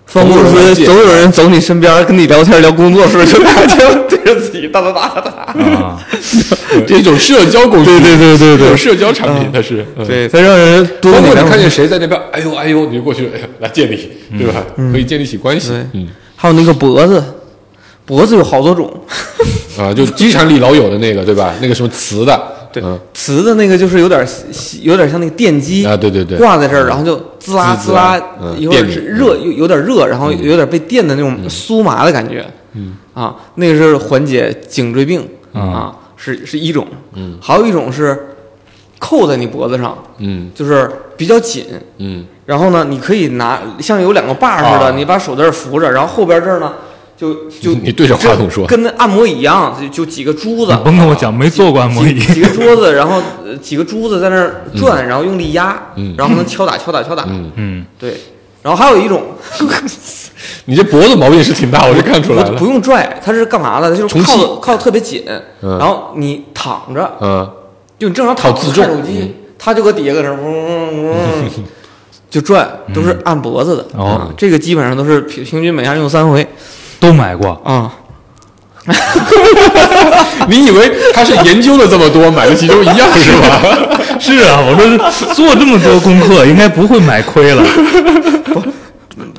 [0.07, 5.31] 放公司总有人走你身边跟你聊天聊工作时候就拿枪对着自己哒哒哒哒哒。
[5.63, 6.01] 啊，
[6.87, 9.85] 这种社交工具，对对对对对，社交产品它是。
[9.97, 14.09] 嗯对，再让人多包括你看见谁在那边，哎呦哎呦，你就过去，来见你，
[14.39, 14.63] 对吧？
[14.93, 15.71] 可以建立起关系。
[15.71, 17.23] 对嗯还有那个脖子，
[18.05, 18.89] 脖子有好多种，
[19.79, 21.55] 啊，就机场里老有的那个，对吧？
[21.61, 22.41] 那个什么磁的，
[22.73, 24.27] 对嗯，瓷的那个就是有点
[24.83, 32.97] 有点像那个电机啊，对对对，挂在这儿，然后就滋啦滋啦啦，嗯一会儿电你热有有点热，然后有点被电的那种酥麻的感觉，嗯。
[33.15, 35.73] 啊，那个是缓解颈椎病嗯。
[35.73, 37.39] 啊，是是一种，嗯。
[37.41, 38.37] 还有一种是
[38.99, 40.51] 扣在你脖子上，嗯。
[40.55, 41.65] 就是比较紧，
[41.97, 44.93] 嗯然后呢，你可以拿像有两个把儿似的，啊。
[44.97, 46.73] 你把手在这扶着，然后后边这儿呢，
[47.17, 48.67] 就就 你对着话筒说。
[48.67, 56.15] 跟那按摩椅一样，就就几个珠子，甭跟我讲没做过按摩椅，几几个桌子，然后呃几个珠子在那儿转，然后用力压，嗯。
[56.17, 58.17] 然后能敲打敲打敲打，嗯，嗯，对。
[58.63, 59.23] 然后还有一种
[60.67, 62.53] 你这脖子毛病是挺大，我就看出来了。
[62.53, 62.67] 不不。
[62.67, 63.97] 用拽，它是干嘛的？
[63.97, 65.25] 就是靠靠特别紧，
[65.63, 65.79] 嗯。
[65.79, 67.49] 然后你躺着，嗯，
[67.99, 71.15] 就你正常躺着靠自重看手机，它就搁底下搁那儿嗡嗡嗡
[72.29, 73.87] 就转，都是按脖子的。
[73.97, 76.47] 哦啊，这个基本上都是平平均每样用三回
[77.01, 77.93] 都买过，啊。
[80.49, 83.61] 你以为他是研究了这么多，买了其中一样是吧？
[84.21, 87.65] 是啊，我说做这么多功课，应该不会买亏了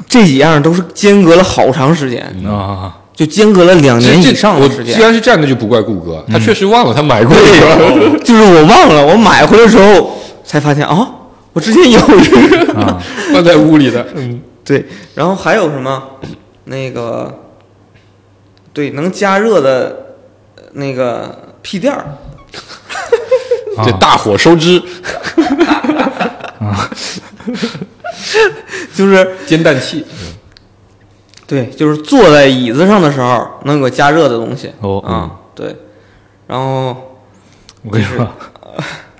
[0.09, 2.93] 这几样都是间隔了好长时间，啊。
[3.15, 5.01] 就间隔了两年这以上我的时间既。
[5.01, 8.19] 然是这样，那就不怪顾哥，他确实忘了他买过一，个。
[8.19, 11.07] 就是我忘了，我买回来的时候才发现啊，
[11.53, 11.99] 我之前有
[13.33, 14.05] 放在屋里的。
[14.15, 14.85] 嗯，对，
[15.15, 16.03] 然后还有什么？
[16.65, 17.33] 那个，
[18.73, 20.15] 对，能加热的
[20.55, 22.05] 呃那个屁垫儿，
[23.85, 24.81] 这大火收汁，
[28.93, 30.05] 就是煎蛋器。
[31.47, 34.69] 对，就是坐在椅子上的时候能有个加热的东西。
[34.81, 35.73] 哦啊，对，
[36.45, 37.17] 然后
[37.83, 38.27] 我跟你说，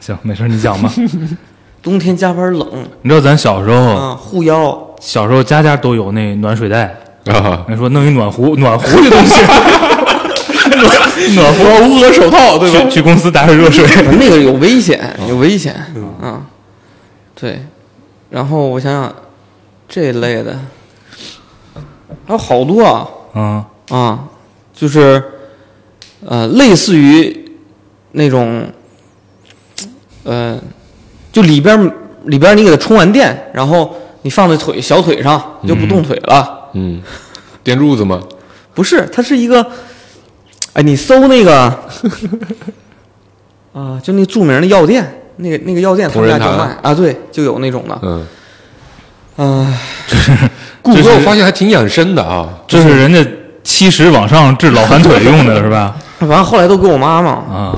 [0.01, 0.91] 行，没事，你讲吧。
[1.81, 2.67] 冬天加班冷。
[3.01, 4.77] 你知道咱小时候，啊，护腰。
[4.99, 9.41] 小时候家家都有那暖水袋，啊，人说弄一暖壶，暖壶这东西，
[11.35, 12.89] 暖 暖壶捂个手套，对吧？
[12.89, 13.85] 去公司打水热水。
[14.19, 15.73] 那个有危险，有危险
[16.21, 16.41] 啊。
[17.39, 17.61] 对，
[18.31, 19.15] 然后我想想，
[19.87, 20.57] 这类的。
[22.25, 23.07] 还有好多啊。
[23.35, 23.63] 嗯。
[23.89, 24.25] 啊，
[24.73, 25.23] 就是
[26.25, 27.51] 呃，类似于
[28.11, 28.67] 那种
[30.23, 30.59] 呃，
[31.37, 31.91] 就里边儿
[32.23, 36.67] 里边儿你给它充完电，然后你放在腿小腿上就不动腿了。
[36.73, 36.99] 嗯，
[37.63, 38.19] 电褥子吗？
[38.73, 39.63] 不是，它是一个，
[40.73, 41.71] 哎，你搜那个
[43.71, 47.99] 啊，就那著名的药店，那个那个药店他们家就卖啊，对，就有那种的。
[48.01, 48.25] 嗯，
[49.35, 49.79] 啊，
[50.81, 52.49] 顾哥我发现还挺养生的啊。
[52.67, 53.23] 这是人家
[53.63, 55.95] 七十往上治老寒腿用的是吧？
[56.17, 57.77] 反正后来都给我妈妈啊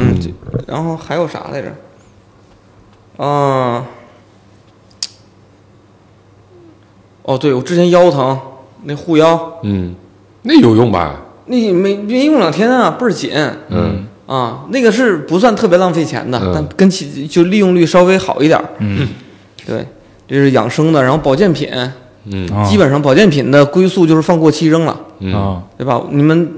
[0.65, 1.67] 然后还有啥来着？
[3.19, 3.85] 啊，
[7.23, 8.39] 哦，对，我之前腰疼，
[8.83, 9.93] 那护腰，嗯，
[10.43, 11.19] 那有用吧？
[11.47, 13.31] 那没没用两天啊，倍儿紧。
[13.69, 14.05] 嗯。
[14.25, 16.51] 啊，那个是不算特别浪费钱的，嗯。
[16.53, 18.63] 但跟其就利用率稍微好一点儿。
[18.77, 19.09] 嗯，
[19.65, 19.85] 对，
[20.27, 21.67] 这是养生的，然后保健品，
[22.25, 22.47] 嗯。
[22.53, 22.63] 啊。
[22.63, 26.01] 基本上保健品的归宿就是放过期扔了，嗯，啊，对吧？
[26.09, 26.53] 你们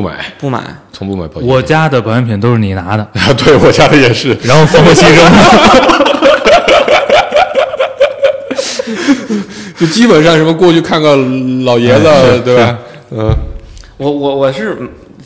[0.00, 0.60] 不买，不买，
[0.92, 1.48] 从不买保险。
[1.48, 4.36] 我家的保健品都是你拿的， 啊，对我家的也是。
[4.44, 5.24] 然后放过牺牲。
[9.76, 11.16] 就基本上什么过去看个
[11.64, 12.76] 老爷子，对吧？
[13.10, 13.34] 嗯
[13.96, 14.76] 我我我是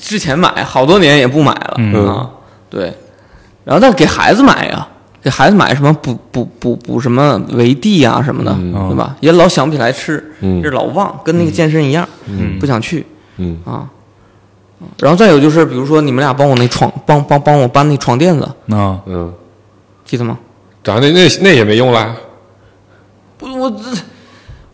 [0.01, 2.27] 之前买好多年也不买了、嗯啊，
[2.71, 2.85] 对，
[3.65, 4.87] 然后但给孩子买呀，
[5.23, 9.15] 给孩子买什么补补补补什么维 D 啊什么的，嗯对吧？
[9.21, 13.07] 也老想不起来吃，嗯这老忘，跟那个健身一样，嗯不想去。
[13.37, 13.87] 嗯啊。
[14.99, 18.43] 然后再有就是，比如说你们俩帮我那床，帮帮帮我搬那床垫子，
[18.75, 19.33] 啊，嗯，
[20.05, 20.39] 记得吗？
[20.85, 22.15] 咋那那那也没用啦
[23.39, 23.77] 不，我这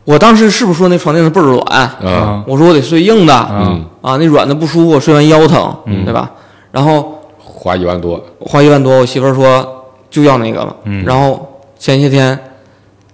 [0.05, 1.63] 我当时是不是说那床垫子倍儿软？
[1.71, 2.43] 啊。
[2.47, 3.85] 我说我得睡硬的，嗯。
[4.01, 6.31] 啊，那软的不舒服，睡完腰疼，对吧？
[6.71, 10.75] 然后花一万多，花一万多，我媳妇儿说就要那个了。
[10.85, 11.05] 嗯。
[11.05, 12.39] 然后前些天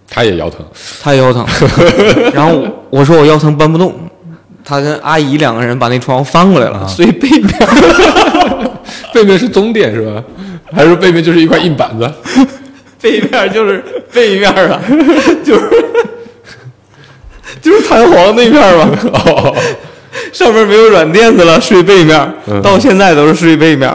[0.08, 0.64] 他也腰疼，
[1.02, 1.44] 她也腰疼，
[2.32, 3.92] 然后我说我腰疼搬不动，
[4.64, 7.48] 她跟阿姨两个人把那床翻过来了，所以背面。
[9.12, 10.22] 背面是棕垫是吧？
[10.74, 12.10] 还是背面就是一块硬板子？
[13.00, 14.80] 背面就是背面啊，
[15.44, 15.70] 就是
[17.60, 18.88] 就是弹簧那面吧。
[19.12, 19.54] 哦，
[20.32, 23.88] 上面没有软垫子了，睡背面，嗯到现在都是睡背面。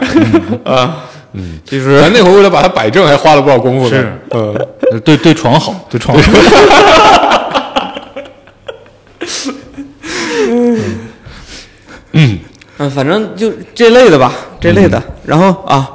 [0.64, 0.96] 啊，
[1.34, 3.96] 嗯，其实咱那会儿为了把它摆正，还花了不少功夫呢。
[3.96, 4.54] 是嗯，
[4.92, 7.39] 呃对对床好，对床好。
[12.82, 15.00] 嗯，反正就这类的吧，这类的。
[15.26, 15.86] 然后啊，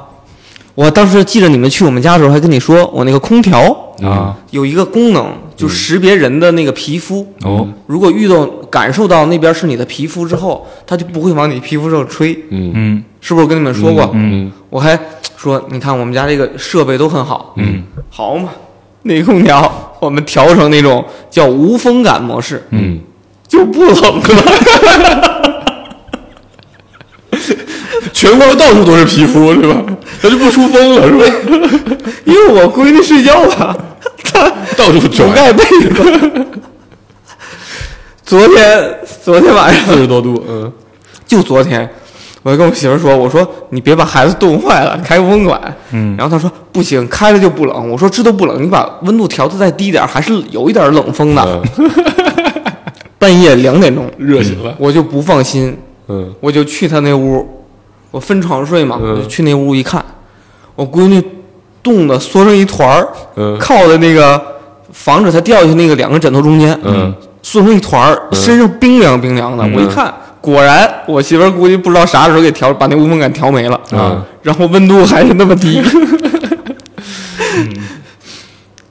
[0.76, 3.60] 我当时记着你们去我们家的时候，还跟你说，我那个空调
[4.02, 4.36] 啊。
[4.52, 5.26] 有一个功能，
[5.56, 7.26] 就识别人的那个皮肤。
[7.42, 12.70] 哦，如果遇到感受到那边是你的皮肤之后，它就不会往你皮肤上吹，嗯。
[12.74, 13.04] 嗯。
[13.20, 13.44] 是不是？
[13.44, 14.52] 我跟你们说过，嗯。
[14.70, 14.96] 我还
[15.36, 17.82] 说，你看我们家这个设备都很好，嗯。
[18.08, 18.50] 好嘛，
[19.02, 23.00] 那空调我们调成那种叫无风感模式，嗯，
[23.48, 25.42] 就不冷了。
[28.16, 29.76] 全国到处都是皮肤是吧？
[30.22, 31.36] 它就不出风了是吧？
[32.24, 33.76] 因为我闺女睡觉吧，
[34.24, 36.46] 她 到处 不，盖被子。
[38.24, 40.72] 昨天昨天晚上四十多度，嗯
[41.26, 41.86] 就昨天，
[42.42, 45.60] 我就跟我媳妇说，我说你别把孩子冻坏了，开个温管。
[45.90, 47.90] 嗯然后她说不行，开了就不冷。
[47.90, 51.62] 我说这都不冷，你把温度调的再低点，还是有一点冷风的。
[51.76, 51.90] 嗯，
[53.18, 55.76] 半夜两点钟，热醒了，我就不放心，
[56.08, 57.46] 嗯我就去她那屋，
[58.16, 59.10] 我分床睡嘛，嗯。
[59.10, 60.02] 我就去那屋一看，
[60.74, 61.22] 我闺女
[61.82, 63.06] 冻得缩成一团儿，
[63.36, 63.58] 嗯。
[63.58, 64.40] 靠在那个
[64.90, 69.62] 防止她掉下去那个两个枕头中间，嗯，缩成一团儿，身上冰凉冰凉的。
[69.66, 69.74] 嗯。
[69.74, 70.10] 我一看，
[70.40, 74.24] 果然我媳妇儿估计不知道啥时候给调，把那无风感调没了，嗯。
[74.40, 75.82] 然后温度还是那么低。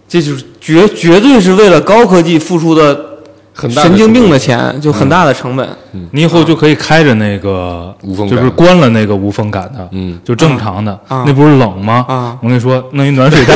[0.07, 3.14] 这就是绝绝对是为了高科技付出的
[3.58, 5.66] 很大神经病的钱，就很大的成本。
[6.12, 10.20] 你以后就可以开着那个无风就是关了那个无风感的，嗯。
[10.26, 11.24] 就正常的，啊。
[11.26, 12.06] 那不是冷吗？
[12.10, 12.38] 啊。
[12.41, 13.56] 我跟你说，弄一暖水袋，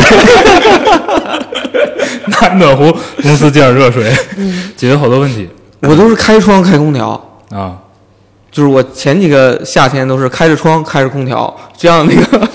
[2.28, 4.10] 拿暖壶，公司接点热水，
[4.78, 5.50] 解决好多问题。
[5.82, 7.22] 我都是开窗开空调，
[7.52, 7.76] 啊。
[8.52, 12.48] 就是我前几个夏天都是开着窗开着空调，这样那个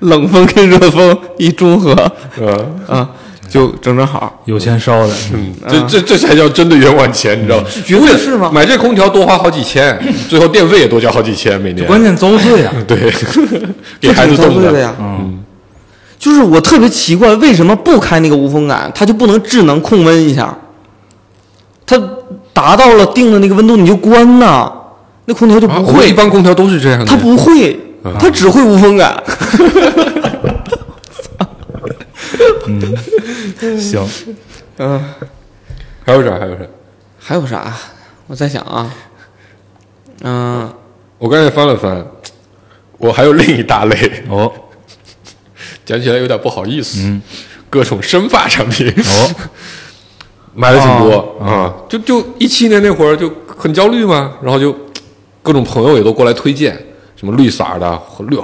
[0.00, 1.94] 冷风跟热风一中和。
[2.38, 3.08] 嗯啊，
[3.52, 4.40] 就正正好。
[4.46, 7.64] 有钱烧的，嗯，这这这才叫真的冤枉钱，你知道吗？
[7.84, 8.50] 绝对是吗？
[8.52, 9.98] 买这空调多花好几千，
[10.28, 11.86] 最后电费也多交好几千每年。
[11.86, 12.72] 关键遭罪啊！
[12.88, 13.12] 对，
[14.00, 14.78] 给孩子遭罪的。
[14.78, 14.94] 呀。
[14.98, 15.44] 嗯，
[16.18, 20.56] 就是我特别奇怪，为什么不开那个无风感，它就不能智能控温一下？
[21.84, 22.00] 它
[22.54, 24.72] 达到了定的那个温度你就关呐，
[25.26, 27.04] 那空调就啊不会，一般空调都是这样的。
[27.04, 27.78] 它不会，
[28.18, 28.96] 它只会无风
[32.66, 33.78] 感。
[33.78, 34.06] 行，
[34.78, 35.02] 嗯，
[36.04, 36.38] 还有啥？
[36.38, 36.64] 还有啥？
[37.18, 37.74] 还有啥？
[38.26, 38.94] 我在想啊，
[40.22, 40.72] 嗯，
[41.18, 42.06] 我刚才翻了翻，
[42.98, 44.50] 我还有另一大类，哦。
[45.84, 47.00] 讲起来有点不好意思。
[47.02, 47.20] 嗯，
[47.68, 48.88] 各种生发产品。
[48.88, 49.34] 哦，
[50.54, 51.36] 买了挺多。
[51.44, 54.74] 啊，就就一七年那会儿就很焦虑嘛，然后就
[55.42, 56.78] 各种朋友也都过来推荐，
[57.16, 58.36] 什么绿色儿的、绿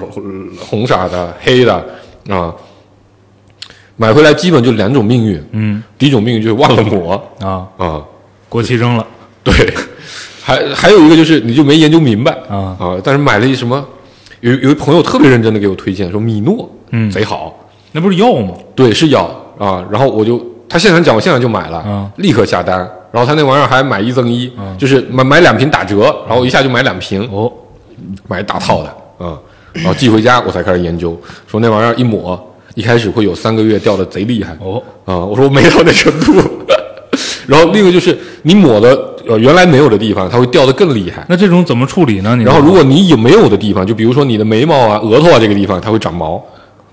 [0.59, 1.75] 红色的、黑的
[2.29, 2.53] 啊，
[3.99, 5.83] 买回来基本就两种命运，嗯。
[5.99, 7.15] 第一种命运就是忘了抹。
[7.41, 8.03] 啊，啊，
[8.49, 9.07] 过期扔了。
[9.43, 9.53] 对，
[10.41, 12.33] 还还有一个就是你就没研究明白。
[12.49, 12.77] 啊。
[12.79, 13.85] 啊，但是买了一什么，
[14.41, 17.11] 有有一朋友特别认真的给我推荐说米诺，嗯。
[17.11, 17.53] 贼好，
[17.93, 18.55] 那不是药吗？
[18.75, 19.29] 对，是药。
[19.59, 22.09] 啊，然后我就他现场讲，我现场就买了，啊。
[22.19, 22.79] 立刻下单，
[23.11, 27.53] 然后他那玩意儿还买一赠一，就是买买两瓶打折，然后一下就买两瓶，哦，
[28.29, 28.89] 买一大套的
[29.27, 29.37] 啊，
[29.73, 32.41] 然后寄回家我才开始研究，说那玩意儿一抹，
[32.79, 36.33] 一开始会有三个月掉的贼厉害，哦，啊，我说我没到那程度，
[37.49, 41.27] 然后另一个就是你抹的呃原来没有的地方，它会掉的更厉害。
[41.29, 42.37] 那这种怎么处理呢？
[42.37, 46.41] 你然后，如果你有没有的地方，就比如说你的眉毛啊、额头啊这个地方，它会长毛。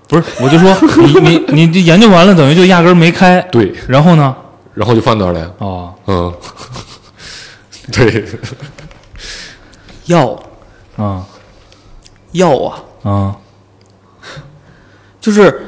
[0.08, 3.40] 不是，我就说你你你这研究完了，等于就压根儿没开。
[3.54, 4.36] 对，然后呢？
[4.74, 5.52] 然后就放那儿了呀。
[5.60, 6.34] 哦，嗯，
[7.94, 8.26] 对，
[10.08, 10.36] 药
[10.98, 11.24] 啊
[12.32, 13.36] 药啊，啊，
[15.22, 15.64] 就是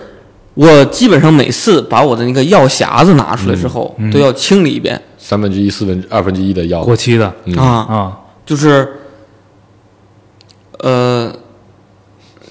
[0.58, 7.32] 我基本上每次把我的那个药匣子拿出来之后，都要清理一遍、三分之一、四分之二分之一的药，过期的。
[7.46, 7.56] 嗯。
[7.56, 8.88] 啊，啊，就是
[10.80, 11.32] 呃，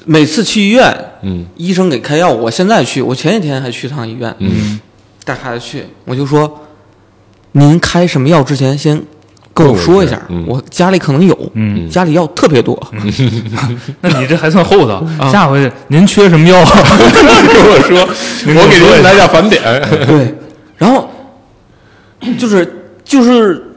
[0.04, 1.46] 每次去医院，嗯。
[1.56, 4.80] 医生给开药，我现在去，我前几天还去趟医院，嗯，
[5.24, 6.60] 带孩子去，我就说，
[7.52, 9.02] 您开什么药之前先
[9.56, 12.78] 跟我说一下，我家里可能有，嗯家里药特别多，
[14.02, 15.02] 那你这还算厚道。
[15.18, 16.60] 啊 下回您缺什么药？
[16.62, 18.00] 跟我说，
[18.54, 19.62] 我给您来点返点，
[20.06, 20.34] 对，
[20.76, 21.08] 然后
[22.38, 23.74] 就是就是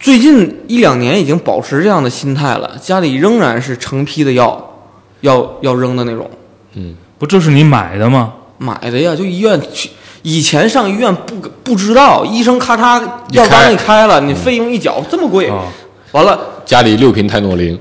[0.00, 4.82] 最近一两年已经保持这样的心态了，家里仍然是成批的药
[5.20, 6.28] 要要扔的那种，
[6.74, 8.32] 嗯不，这是你买的吗？
[8.58, 9.90] 买的呀，就医院去。
[10.26, 12.98] 以前上医院不不知道，医生咔嚓
[13.32, 15.64] 药单开给开了，你费用一缴这么贵，啊，
[16.12, 17.78] 完了家里六瓶泰诺林，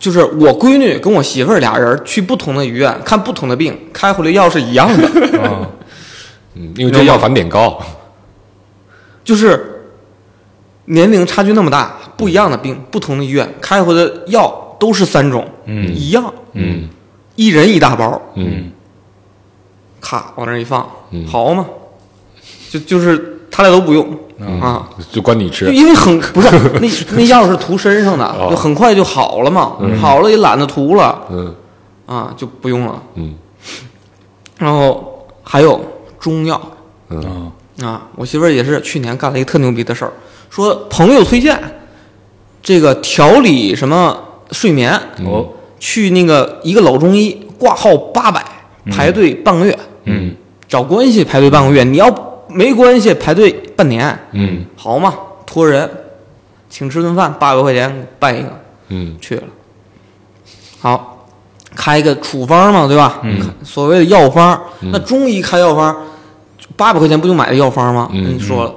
[0.00, 5.64] 就是我闺女跟我媳妇儿俩人去不同的医院看不同的病，开回来药是一样的，啊，
[6.54, 7.80] 嗯，因为这药返点高，
[9.22, 9.84] 就是
[10.86, 15.94] 年龄差距那么大，不一样的病，不同的医院开回来的药都是三种，嗯。
[15.94, 16.88] 一样，嗯。
[17.36, 18.72] 一人一大包，嗯
[20.02, 21.64] 咔往那儿一放，嗯好嘛，
[22.68, 24.06] 就就是他俩都不用、
[24.60, 26.50] 啊，就管你就吃，因为很不是
[26.80, 31.54] 那那药是涂身上的，哦就很快就好了嘛，好了也懒得涂了嗯
[32.06, 33.02] 啊，就不用了。
[33.14, 33.34] 嗯
[34.58, 35.80] 然后还有
[36.20, 36.60] 中药
[37.10, 37.50] 嗯
[37.80, 40.12] 啊，我媳妇儿也是去年干了一个特牛逼的事儿，
[40.50, 41.58] 说朋友推荐
[42.62, 44.16] 这个调理什么
[44.50, 44.92] 睡眠，
[45.24, 45.48] 哦，
[45.80, 48.44] 去那个一个老中医挂号八百，
[48.90, 50.34] 排队半个月，嗯。
[50.68, 52.08] 找关系排队半个月，你要
[52.48, 54.64] 没关系排队半年，嗯。
[54.76, 55.14] 好嘛，
[55.46, 55.88] 托人
[56.70, 58.48] 请吃顿饭，八百块钱办一个，
[58.88, 59.16] 嗯。
[59.20, 59.42] 去了。
[60.80, 61.26] 好，
[61.76, 63.20] 开一个处方嘛，对吧？
[63.22, 65.96] 嗯，所谓的药方，那中医开药方，
[66.76, 68.08] 八百块钱不就买的药方吗？
[68.12, 68.74] 嗯跟你说了，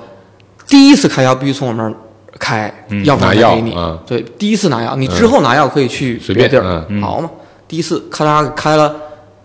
[0.67, 1.99] 第一次开药必须从我们这儿
[2.37, 3.73] 开，药方拿给你。
[3.75, 3.97] 嗯。
[4.05, 7.01] 对，第一次拿药，你之后拿药可以去随便地嗯。
[7.01, 7.29] 好嘛。
[7.67, 8.95] 第一次咔嚓开了，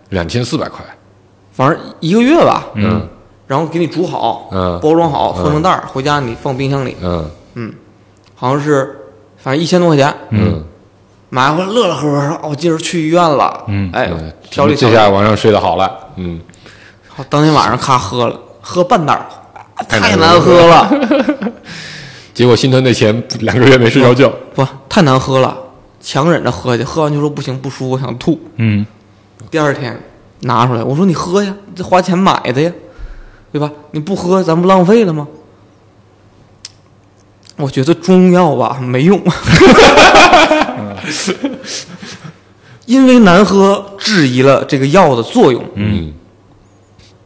[0.09, 0.85] 两千四百块，
[1.51, 3.07] 反正一个月吧，嗯。
[3.47, 4.79] 然后给你煮好，嗯。
[4.81, 7.29] 包装好，封成袋儿，回家你放冰箱里，嗯。
[7.55, 7.73] 嗯。
[8.35, 8.95] 好像是
[9.37, 10.63] 反正一千多块钱，嗯。
[11.29, 13.89] 买回来乐乐呵呵说，哦，我今儿去医院了，嗯。
[13.93, 16.39] 哎嗯，，调理这下晚上睡得好了，嗯，
[17.07, 19.25] 好，当天晚上咔喝了，喝半袋儿，
[19.87, 20.89] 太难喝了，
[22.33, 25.57] 结果心疼那钱两个月没睡着觉，不，太难喝了，
[26.01, 28.37] 强忍着喝去，喝完就说不行，不舒服，想吐。
[28.57, 28.85] 嗯，
[29.49, 29.97] 第二天
[30.41, 32.71] 拿出来，我说你喝呀，这花钱买的呀，
[33.51, 33.71] 对吧？
[33.91, 35.27] 你不喝，咱不浪费了吗？
[37.57, 39.21] 我觉得中药吧没用，
[42.87, 46.11] 因为难喝质疑了这个药的作用嗯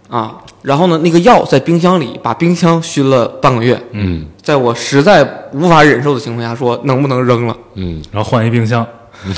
[0.10, 0.40] 啊。
[0.62, 7.56] 然后呢，那个药在冰箱里，把冰箱熏了半个月，嗯在我实在无法忍受的情况下，说能不能扔了？
[7.76, 8.86] 嗯然后换一冰箱，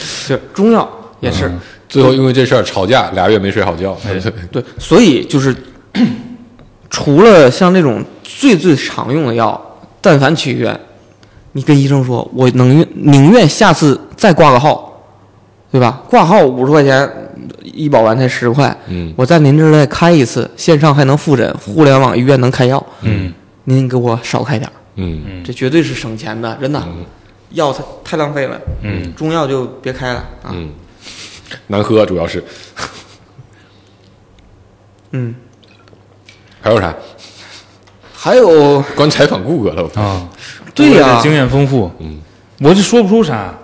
[0.00, 0.90] 是中药
[1.20, 1.50] 也是、
[1.88, 4.20] 最后因为这事儿吵架，俩月没睡好觉，哎
[4.52, 5.54] 对，所以就是
[6.90, 9.60] 除了像这种最最常用的药，
[10.00, 10.78] 但凡去医院，
[11.52, 15.02] 你跟医生说，我能宁愿下次再挂个号，
[15.72, 16.02] 对吧？
[16.08, 17.10] 挂号五十块钱，
[17.62, 19.12] 医保完才十块，嗯。
[19.16, 23.32] 我在您这儿再开一次，线上还能复诊，互联网医院能开药，嗯。
[23.64, 25.42] 您给我少开点儿，嗯。
[25.42, 26.82] 这绝对是省钱的，真的。
[27.50, 30.50] 药太太浪费了，嗯，中药就别开了啊。
[30.52, 30.70] 嗯，
[31.66, 32.42] 难喝主要是，
[35.12, 35.34] 嗯，
[36.60, 36.94] 还有啥？
[38.12, 40.00] 还有光采访顾哥了，我。
[40.00, 40.28] 啊，
[40.74, 41.20] 对呀。
[41.22, 42.20] 经验丰富，嗯，
[42.60, 43.54] 我就说不出啥，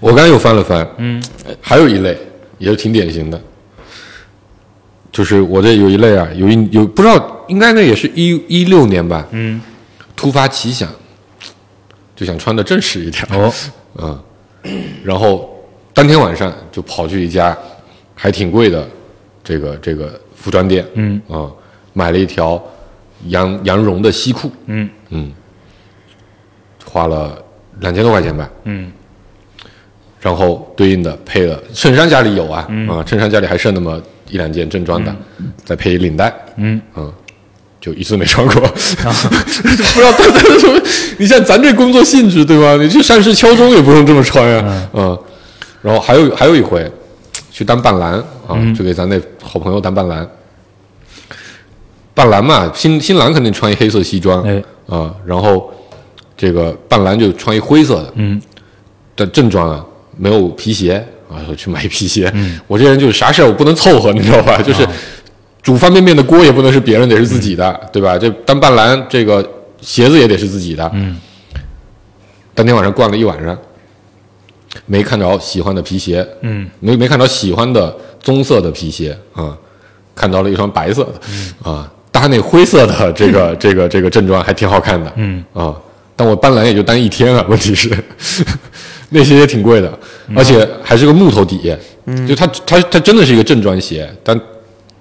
[0.00, 1.22] 我刚才又翻了翻，嗯。
[1.60, 2.18] 还有一类
[2.58, 3.40] 也是挺典型的，
[5.12, 9.60] 就是我这有一类啊，有一有不知道，应该那也是一一六年吧，嗯，
[10.16, 10.88] 突发奇想，
[12.16, 13.52] 就想穿的正式一点，哦，
[13.96, 14.22] 嗯，
[15.04, 15.57] 然后
[15.98, 17.58] 当天晚上就跑去一家
[18.14, 18.86] 还挺贵的
[19.42, 21.20] 这个这个服装店，嗯。
[21.28, 21.50] 啊、
[21.92, 22.62] 买了一条
[23.26, 24.88] 羊羊绒的西裤，嗯。
[25.08, 25.32] 嗯，
[26.84, 27.36] 花了
[27.80, 28.92] 两千多块钱吧，嗯。
[30.20, 32.88] 然后对应的配了衬衫家里有啊，嗯。
[32.88, 35.12] 啊，衬衫家里还剩那么一两件正装的，
[35.64, 37.12] 再配一领带，嗯，嗯，
[37.80, 40.80] 就一次没穿过， 不知道他在什么。
[41.18, 42.76] 你像咱这工作性质对吧？
[42.80, 45.18] 你去上市敲钟也不用这么穿呀，嗯。
[45.82, 46.90] 然后还有还有一回，
[47.50, 48.12] 去当伴郎
[48.46, 50.28] 啊，就给咱那好朋友当伴郎。
[52.14, 55.72] 伴郎嘛，新新郎肯定穿一黑色西装，哎啊，然后
[56.36, 58.42] 这个伴郎就穿一灰色的，嗯
[59.14, 59.84] 的正装啊，
[60.16, 60.94] 没有皮鞋
[61.30, 62.32] 啊，我去买一皮鞋。
[62.66, 64.60] 我这人就是啥事儿我不能凑合，你知道吧？
[64.60, 64.84] 就是
[65.62, 68.18] 煮方便面的锅也不能是别人，得是自己的，对吧？
[68.18, 69.48] 这当伴郎这个
[69.80, 70.90] 鞋子也得是自己的。
[70.94, 71.16] 嗯，
[72.52, 73.56] 当天晚上逛了一晚上，
[74.86, 79.56] 没看着喜欢的皮鞋，嗯，没没看着喜欢的棕色的皮鞋啊，
[80.14, 81.54] 看到了一双白色的，嗯。
[81.74, 85.44] 啊，搭那灰色的这个 这个这个正装还挺好看的，嗯。
[85.52, 85.74] 啊，
[86.16, 87.90] 但我搬来也就单一天啊，问题是
[89.10, 89.98] 那些也挺贵的，
[90.34, 91.74] 而且还是个木头底，
[92.06, 94.38] 嗯，就它它它真的是一个正装鞋，但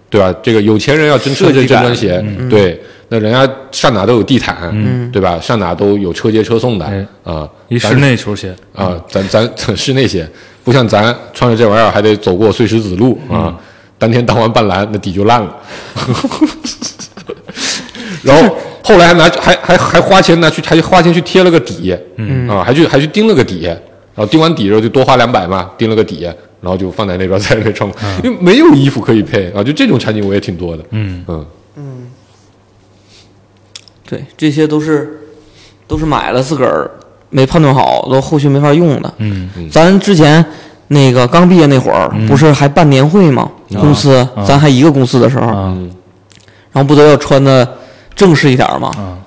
[0.09, 0.33] 对吧？
[0.41, 5.39] 这个有钱人要真穿这正装鞋，对，那人家上哪都有地毯，嗯，对吧？
[5.39, 7.05] 上哪都有车接车送的哎。
[7.23, 10.27] 啊，一室内球鞋，啊，咱咱 室内鞋，
[10.63, 13.57] 不像咱穿着这玩意儿还得走过碎石子路啊。
[13.97, 15.55] 当天当完半蓝，那底就烂了。
[18.23, 22.47] 然后后来还拿还还还花钱拿去还花钱去贴了个底，嗯。
[22.49, 26.23] 啊，还去还去钉了个底，然后钉完底之后就多花两百嘛，钉了个底，
[26.59, 31.23] 然后就放在那边在那窗口，因为没有衣服可以配啊，就这种场景我也挺多的，嗯。
[31.27, 31.45] 嗯
[34.09, 35.19] 对，这些都是
[35.87, 36.89] 都是买了自个儿
[37.29, 39.13] 没判断好，都后续没法用的。
[39.17, 40.43] 嗯咱之前
[40.87, 43.51] 那个刚毕业那会儿，不是还办年会吗？
[43.75, 45.77] 公司，咱还一个公司的时候，啊
[46.71, 47.67] 然后不都要穿的
[48.15, 48.89] 正式一点吗？
[48.97, 49.17] 啊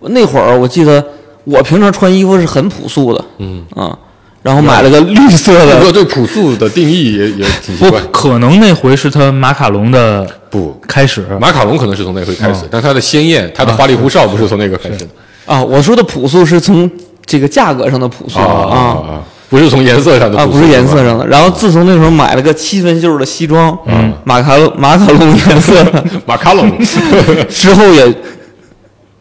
[0.00, 1.04] 那会儿我记得
[1.42, 3.98] 我平常穿衣服是很朴素的，嗯，啊，
[4.42, 5.76] 然后买了个绿色的。
[5.78, 10.78] 不过对朴素的定义也也挺奇不怪，，可能那回是他马卡龙的不。
[10.86, 15.06] 开始，马卡龙可能是从那回开始，但它的鲜艳、它的花里胡哨不是从那个开始的。
[15.46, 15.62] 啊。
[15.62, 16.90] 我说的朴素是从
[17.26, 18.46] 这个价格上的朴素啊。
[18.46, 18.74] 啊
[19.10, 19.22] 啊！
[19.50, 21.26] 不是从颜色上的啊，不是颜色上的。
[21.26, 26.70] 然后自从那时候买了个七分袖的西装，嗯，马卡马卡龙颜色的 马卡龙，
[27.48, 28.14] 之后也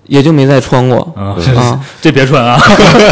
[0.07, 0.99] 也就没再穿过。
[1.15, 1.79] 啊啊。
[2.01, 2.59] 这别穿啊，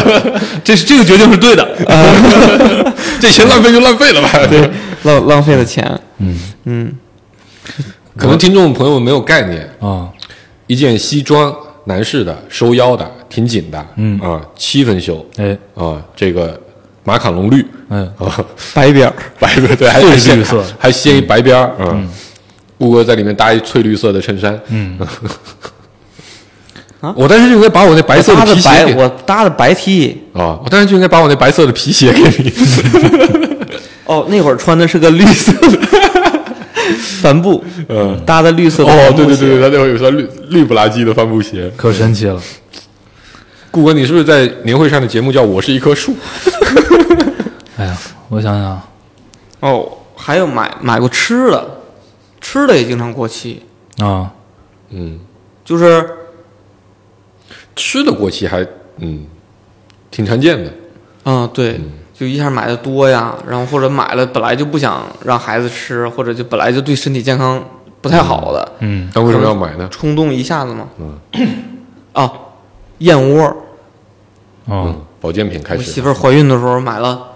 [0.64, 1.68] 这是这个决定是对的，
[3.20, 4.30] 这钱浪费就浪费了吧？
[4.50, 4.70] 对，
[5.04, 6.00] 浪浪费了钱。
[6.18, 6.40] 嗯。
[6.66, 6.94] 嗯，
[8.18, 10.10] 可能听众朋友们没有概念，啊。
[10.68, 14.20] 一件西装，男士的，收腰的，挺紧的，嗯。
[14.20, 15.24] 啊，七分袖。
[15.38, 15.58] 哎。
[15.76, 16.60] 啊，这个
[17.04, 17.66] 马卡龙绿。
[17.90, 18.06] 嗯。
[18.18, 18.44] 啊，
[18.74, 19.14] 白边儿。
[19.40, 20.64] 白边对，还翠绿色。
[20.80, 22.10] 还掀一白边儿，嗯，
[22.80, 24.98] 顾哥在里面搭一翠绿色的衬衫，嗯
[27.06, 30.24] 啊我当时就应该把我那白色的白，皮鞋给我搭的白 T。
[30.34, 32.52] 啊，我当时就应该把我那白色的皮鞋给你。
[34.06, 35.80] 哦，那会儿穿的是个绿色的
[37.22, 41.72] 帆布，嗯，搭的绿色的哦，帆布鞋对对对对，他那会儿有双绿绿不拉几的帆布鞋。
[41.76, 42.40] 可神奇了，
[43.72, 46.14] 顾哥，你是不是在年会上的节目叫《我是一棵树》？
[47.78, 47.98] 哎呀，
[48.30, 48.82] 我想想，
[49.62, 51.80] 哦，还有买买过吃的，
[52.40, 53.64] 吃的也经常过期，
[53.98, 54.30] 啊，
[54.92, 55.20] 嗯，
[55.64, 56.08] 就是
[57.76, 58.66] 吃的过期还
[59.00, 59.26] 嗯
[60.12, 60.72] 挺常见的。
[61.26, 61.80] 嗯，对，
[62.14, 67.64] 就一下买的多呀，然后或者买了本来就不想让孩子吃，或者就本来就对身体健康
[68.00, 69.88] 不太好的，嗯那为什么要买呢？
[69.92, 70.88] 冲动一下子嘛。
[71.00, 71.18] 嗯
[72.14, 72.32] 啊，
[73.00, 73.44] 燕窝，
[74.68, 77.32] 哦嗯，，保健品开始我媳妇儿怀孕的时候买了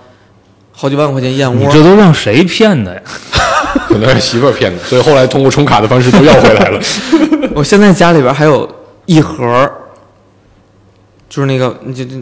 [0.72, 3.02] 好几万块钱燕窝，你这都让谁骗的呀？
[3.90, 6.80] 可能是媳妇儿骗的，所以后来通过充卡的方式都要回来了。
[7.54, 8.70] 我现在家里边还有
[9.06, 9.72] 一盒儿，
[11.30, 12.16] 就是那个你就就，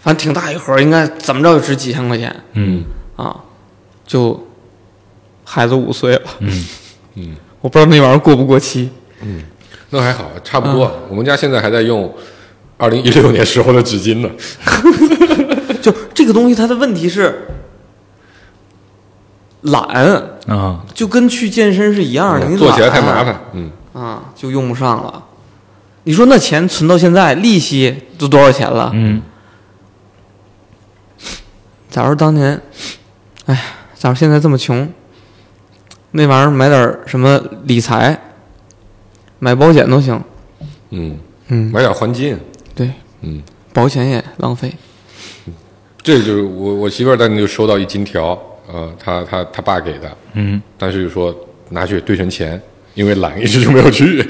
[0.00, 2.84] 反正挺大一盒，应该怎么着也值几千块钱嗯
[3.16, 3.36] 啊。
[4.06, 4.46] 就
[5.44, 6.66] 孩子五岁了， 嗯
[7.14, 8.90] 嗯，我不知道那玩意儿过不过期。
[9.22, 9.42] 嗯
[9.90, 10.92] 那还好，差不多。
[11.08, 12.12] 我们家现在还在用
[12.76, 14.28] 二零一六年时候的纸巾呢。
[15.80, 17.46] 就这个东西，它的问题是
[19.62, 19.82] 懒，
[20.48, 23.40] 啊，就跟去健身是一样的，你做起来太麻烦。
[23.52, 25.22] 嗯，啊，就用不上了。
[26.04, 28.90] 你说那钱存到现在，利息都多少钱了？
[28.94, 29.20] 嗯
[31.90, 32.60] 假如当年，
[33.46, 33.60] 哎呀，
[33.94, 34.92] 假如现在这么穷，
[36.10, 38.20] 那玩意儿买点什么理财，
[39.38, 40.20] 买保险都行。
[40.90, 41.16] 嗯，
[41.48, 42.36] 嗯，买点黄金。
[42.74, 42.90] 对，
[43.20, 43.40] 嗯，
[43.72, 44.74] 保险也浪费。
[46.02, 48.36] 这就是我我媳妇儿当年就收到一金条，
[48.66, 51.32] 呃，她她她爸给的，嗯但是就说
[51.70, 52.60] 拿去兑成钱，
[52.94, 54.20] 因为懒一直就没有去，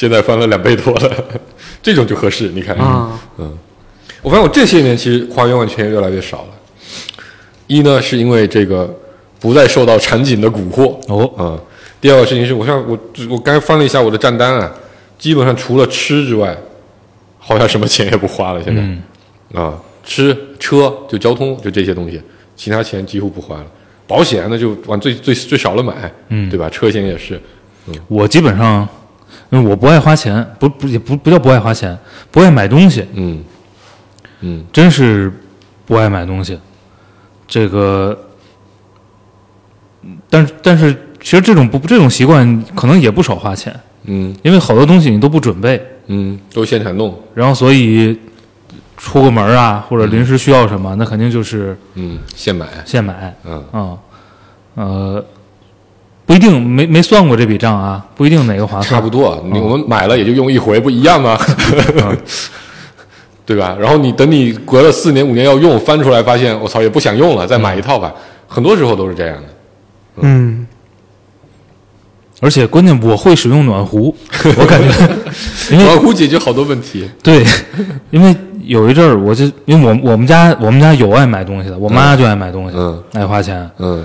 [0.00, 1.24] 现在翻了两倍多了，
[1.82, 2.48] 这种就合适。
[2.54, 3.20] 你看，啊。
[3.36, 3.58] 嗯，
[4.22, 6.48] 我发现我这些年其实花冤枉钱越来越少了。
[7.66, 8.88] 一呢是因为这个
[9.38, 11.30] 不再受到场景的蛊惑，哦。
[11.38, 11.60] 嗯，
[12.00, 12.98] 第二个事情是我像我
[13.28, 14.72] 我刚才翻了一下我的账单啊，
[15.18, 16.56] 基本上除了吃之外，
[17.38, 18.62] 好像什么钱也不花了。
[18.64, 19.02] 现在、嗯。
[19.52, 22.18] 啊，吃车就交通就这些东西，
[22.56, 23.66] 其他钱几乎不花了。
[24.06, 26.48] 保险那就往最最最少了买，嗯。
[26.48, 26.70] 对吧？
[26.70, 27.38] 车险也是，
[27.86, 27.94] 嗯。
[28.08, 28.88] 我基本上，
[29.50, 31.96] 因为我不爱花钱，不不也不不叫不爱花钱，
[32.30, 33.44] 不爱买东西，嗯
[34.40, 34.64] 嗯。
[34.72, 35.32] 真是
[35.86, 36.58] 不爱买东西。
[37.48, 38.16] 这个，
[40.02, 43.74] 嗯但是但是其实这种不这种习惯可能也不少花钱，
[44.04, 44.34] 嗯。
[44.42, 48.16] 因为好多东西你都不准备，嗯，都现场弄，然后所以
[48.96, 53.64] 出个门啊或者临时需要什么，那肯定就是嗯，现买，现买嗯。
[53.72, 53.98] 啊，
[54.74, 55.24] 呃，
[56.30, 59.44] 不一定没没算过这笔账啊，不一定哪个划算， 差不多。
[59.52, 61.36] 你我们买了也就用一回，不一样吗？
[63.44, 63.76] 对吧？
[63.80, 68.14] 然后你等你隔了四年五年要用，翻出来发现我操也不想用了，再买一套吧。
[68.46, 69.42] 很多时候都是这样的。
[70.20, 70.64] 嗯，
[72.40, 74.14] 而且关键我会使用暖壶，
[74.56, 75.08] 我感觉，
[75.72, 77.10] 因为暖壶解决好多问题。
[77.24, 77.44] 对，
[78.12, 83.68] 因为有一阵儿我就因为我我们家我们家有爱买东西的，我妈就爱买东西，嗯爱花钱。
[83.78, 84.04] 嗯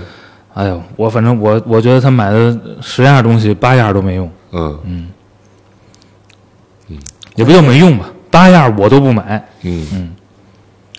[0.56, 4.80] 哎呦，我反正我我觉得他买的十样东西八样都没用，嗯
[6.88, 6.98] 嗯
[7.34, 9.46] 也不叫没用吧，八样我都不买。
[9.60, 10.16] 嗯嗯，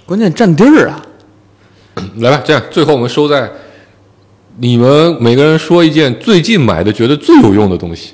[0.05, 1.03] 关键占地儿啊。
[2.22, 3.49] 来吧，这样最后我们收在
[4.58, 8.14] 你们每个人说一件最近买的觉得最有用的东西。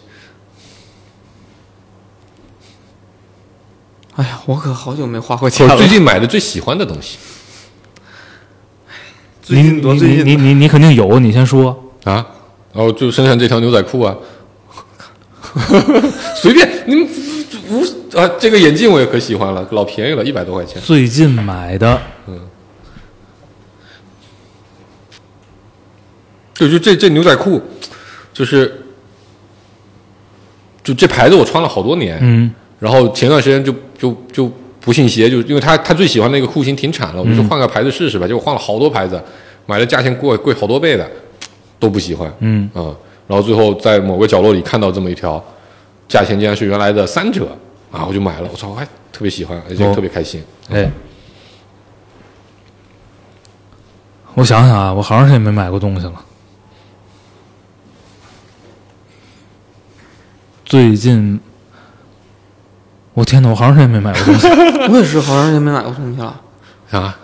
[4.15, 5.73] 哎呀，我可好久没花过钱了。
[5.73, 7.17] 者最近买的最喜欢的东西
[9.43, 11.91] 最近多你最近你你你你肯定有，你先说。
[12.05, 12.25] 啊？
[12.73, 14.17] 然后就身上这条牛仔裤啊，
[16.41, 17.07] 随便你们
[17.69, 17.81] 无
[18.17, 20.81] 啊，这个眼镜我也可喜欢了，老便宜了，一百多块钱。
[20.81, 22.39] 最近买的，嗯
[26.55, 27.61] 就就这这牛仔裤，
[28.33, 28.83] 就是
[30.83, 34.51] 就这牌子我穿了好多年，嗯然后前段时间就就就
[34.83, 39.21] 不信邪，就是因为他他最喜欢那个裤型停产了，我就说换个牌子试试吧，结果换了好多牌子，
[39.65, 41.09] 买的价钱贵贵好多倍的，
[41.79, 42.69] 都不喜欢，嗯。
[42.73, 42.91] 啊、
[43.25, 45.41] 然后最后在某个角落里看到这么一条，
[46.09, 47.57] 价钱竟然是原来的三折
[47.89, 50.43] 啊，我就买了，我操，我还特别喜欢，而且哦特别开心。
[50.69, 50.91] 哎，
[54.33, 56.25] 我想想啊，我好长时间没买过东西了。
[60.65, 61.39] 最近，
[63.13, 64.47] 我天哪，我好长时间没买过东西。
[64.91, 66.35] 我也是好长时间没买过东西了。
[66.91, 67.17] 啊，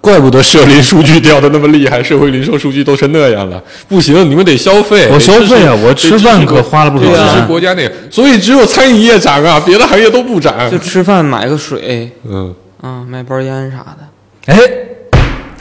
[0.00, 3.62] 怪不得社零数据掉的那么厉害，社会零售数据都成那样了。
[3.88, 10.54] 不行，你们得消费，我消费啊我吃饭可花了不少钱持国家那个，所以只有餐饮业涨啊，别的行业都不涨。
[10.70, 14.52] 就吃饭买个水，嗯，啊，买包烟啥的。
[14.52, 14.58] 哎，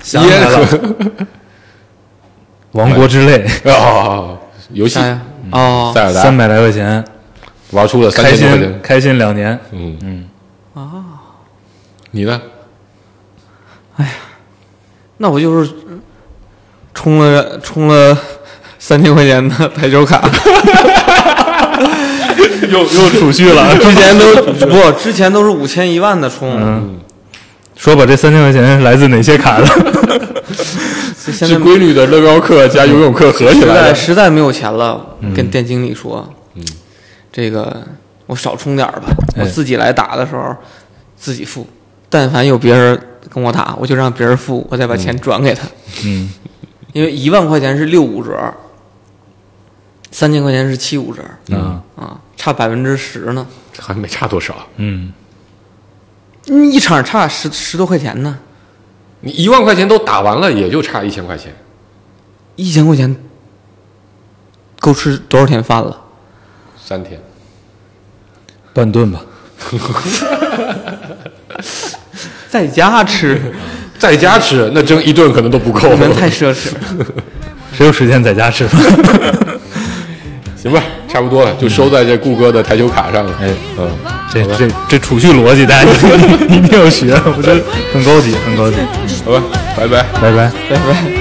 [0.02, 0.66] 想起来了，
[2.72, 4.30] 《王国之泪》啊，
[4.72, 5.22] 游戏啊？
[5.52, 7.04] 哦，塞尔达三百来块钱，
[7.72, 8.72] 玩出了三开千多块钱。
[8.72, 9.60] 心开心两年。
[9.72, 10.30] 嗯嗯
[10.74, 11.04] 啊，
[12.12, 12.42] 你呢？
[13.98, 14.12] 哎呀
[15.18, 15.70] 那我就是
[16.94, 18.18] 充了充了
[18.80, 20.22] 三千块钱的台球卡，
[22.70, 23.78] 又又储蓄了。
[23.78, 24.36] 之前都
[24.68, 27.00] 不，之前都是五千一万的充，嗯，
[27.76, 29.68] 说吧，这三千块钱是来自哪些卡的？
[31.40, 33.94] 在规律的乐高课加游泳课合起来实在。
[33.94, 35.00] 实在没有钱了，
[35.36, 36.34] 跟店经理说，嗯，
[37.32, 37.86] 这个
[38.26, 40.56] 我少充点儿吧，哎我自己来打的时候
[41.16, 41.66] 自己付，
[42.10, 45.68] 但凡有别人跟我打，我就让别人付，我再把钱转给他，
[46.04, 46.32] 嗯，
[46.94, 48.54] 因为一万块钱是六五折，
[50.12, 53.48] 三千块钱是七五折嗯，啊，差百分之十呢，
[53.80, 54.56] 还没差多少。
[54.76, 55.14] 嗯，
[56.48, 58.38] 嗯，一场差十十多块钱呢，
[59.22, 61.56] 你一万块钱都打完了，也就差一千块钱。
[62.58, 63.16] 一千块钱
[64.80, 66.02] 够吃多少天饭了？
[66.92, 67.18] 三天，
[68.74, 69.22] 半顿吧。
[72.50, 73.40] 在家吃，
[73.98, 75.88] 在家吃那蒸一顿可能都不够。
[75.88, 77.06] 你们太奢侈了。
[77.72, 78.82] 谁有时间在家吃饭？
[80.62, 83.34] 行吧，差不多了，就收在这顾哥的台球卡上了。
[83.42, 83.48] 哎，
[83.80, 83.90] 嗯，
[84.30, 85.90] 这这这储蓄逻辑，大家
[86.50, 87.64] 一定要学，我觉得
[87.94, 88.76] 很高级，很高级。
[89.24, 89.42] 好吧，
[89.78, 90.04] 拜拜。
[90.22, 90.52] 拜拜。
[90.70, 91.21] 拜拜。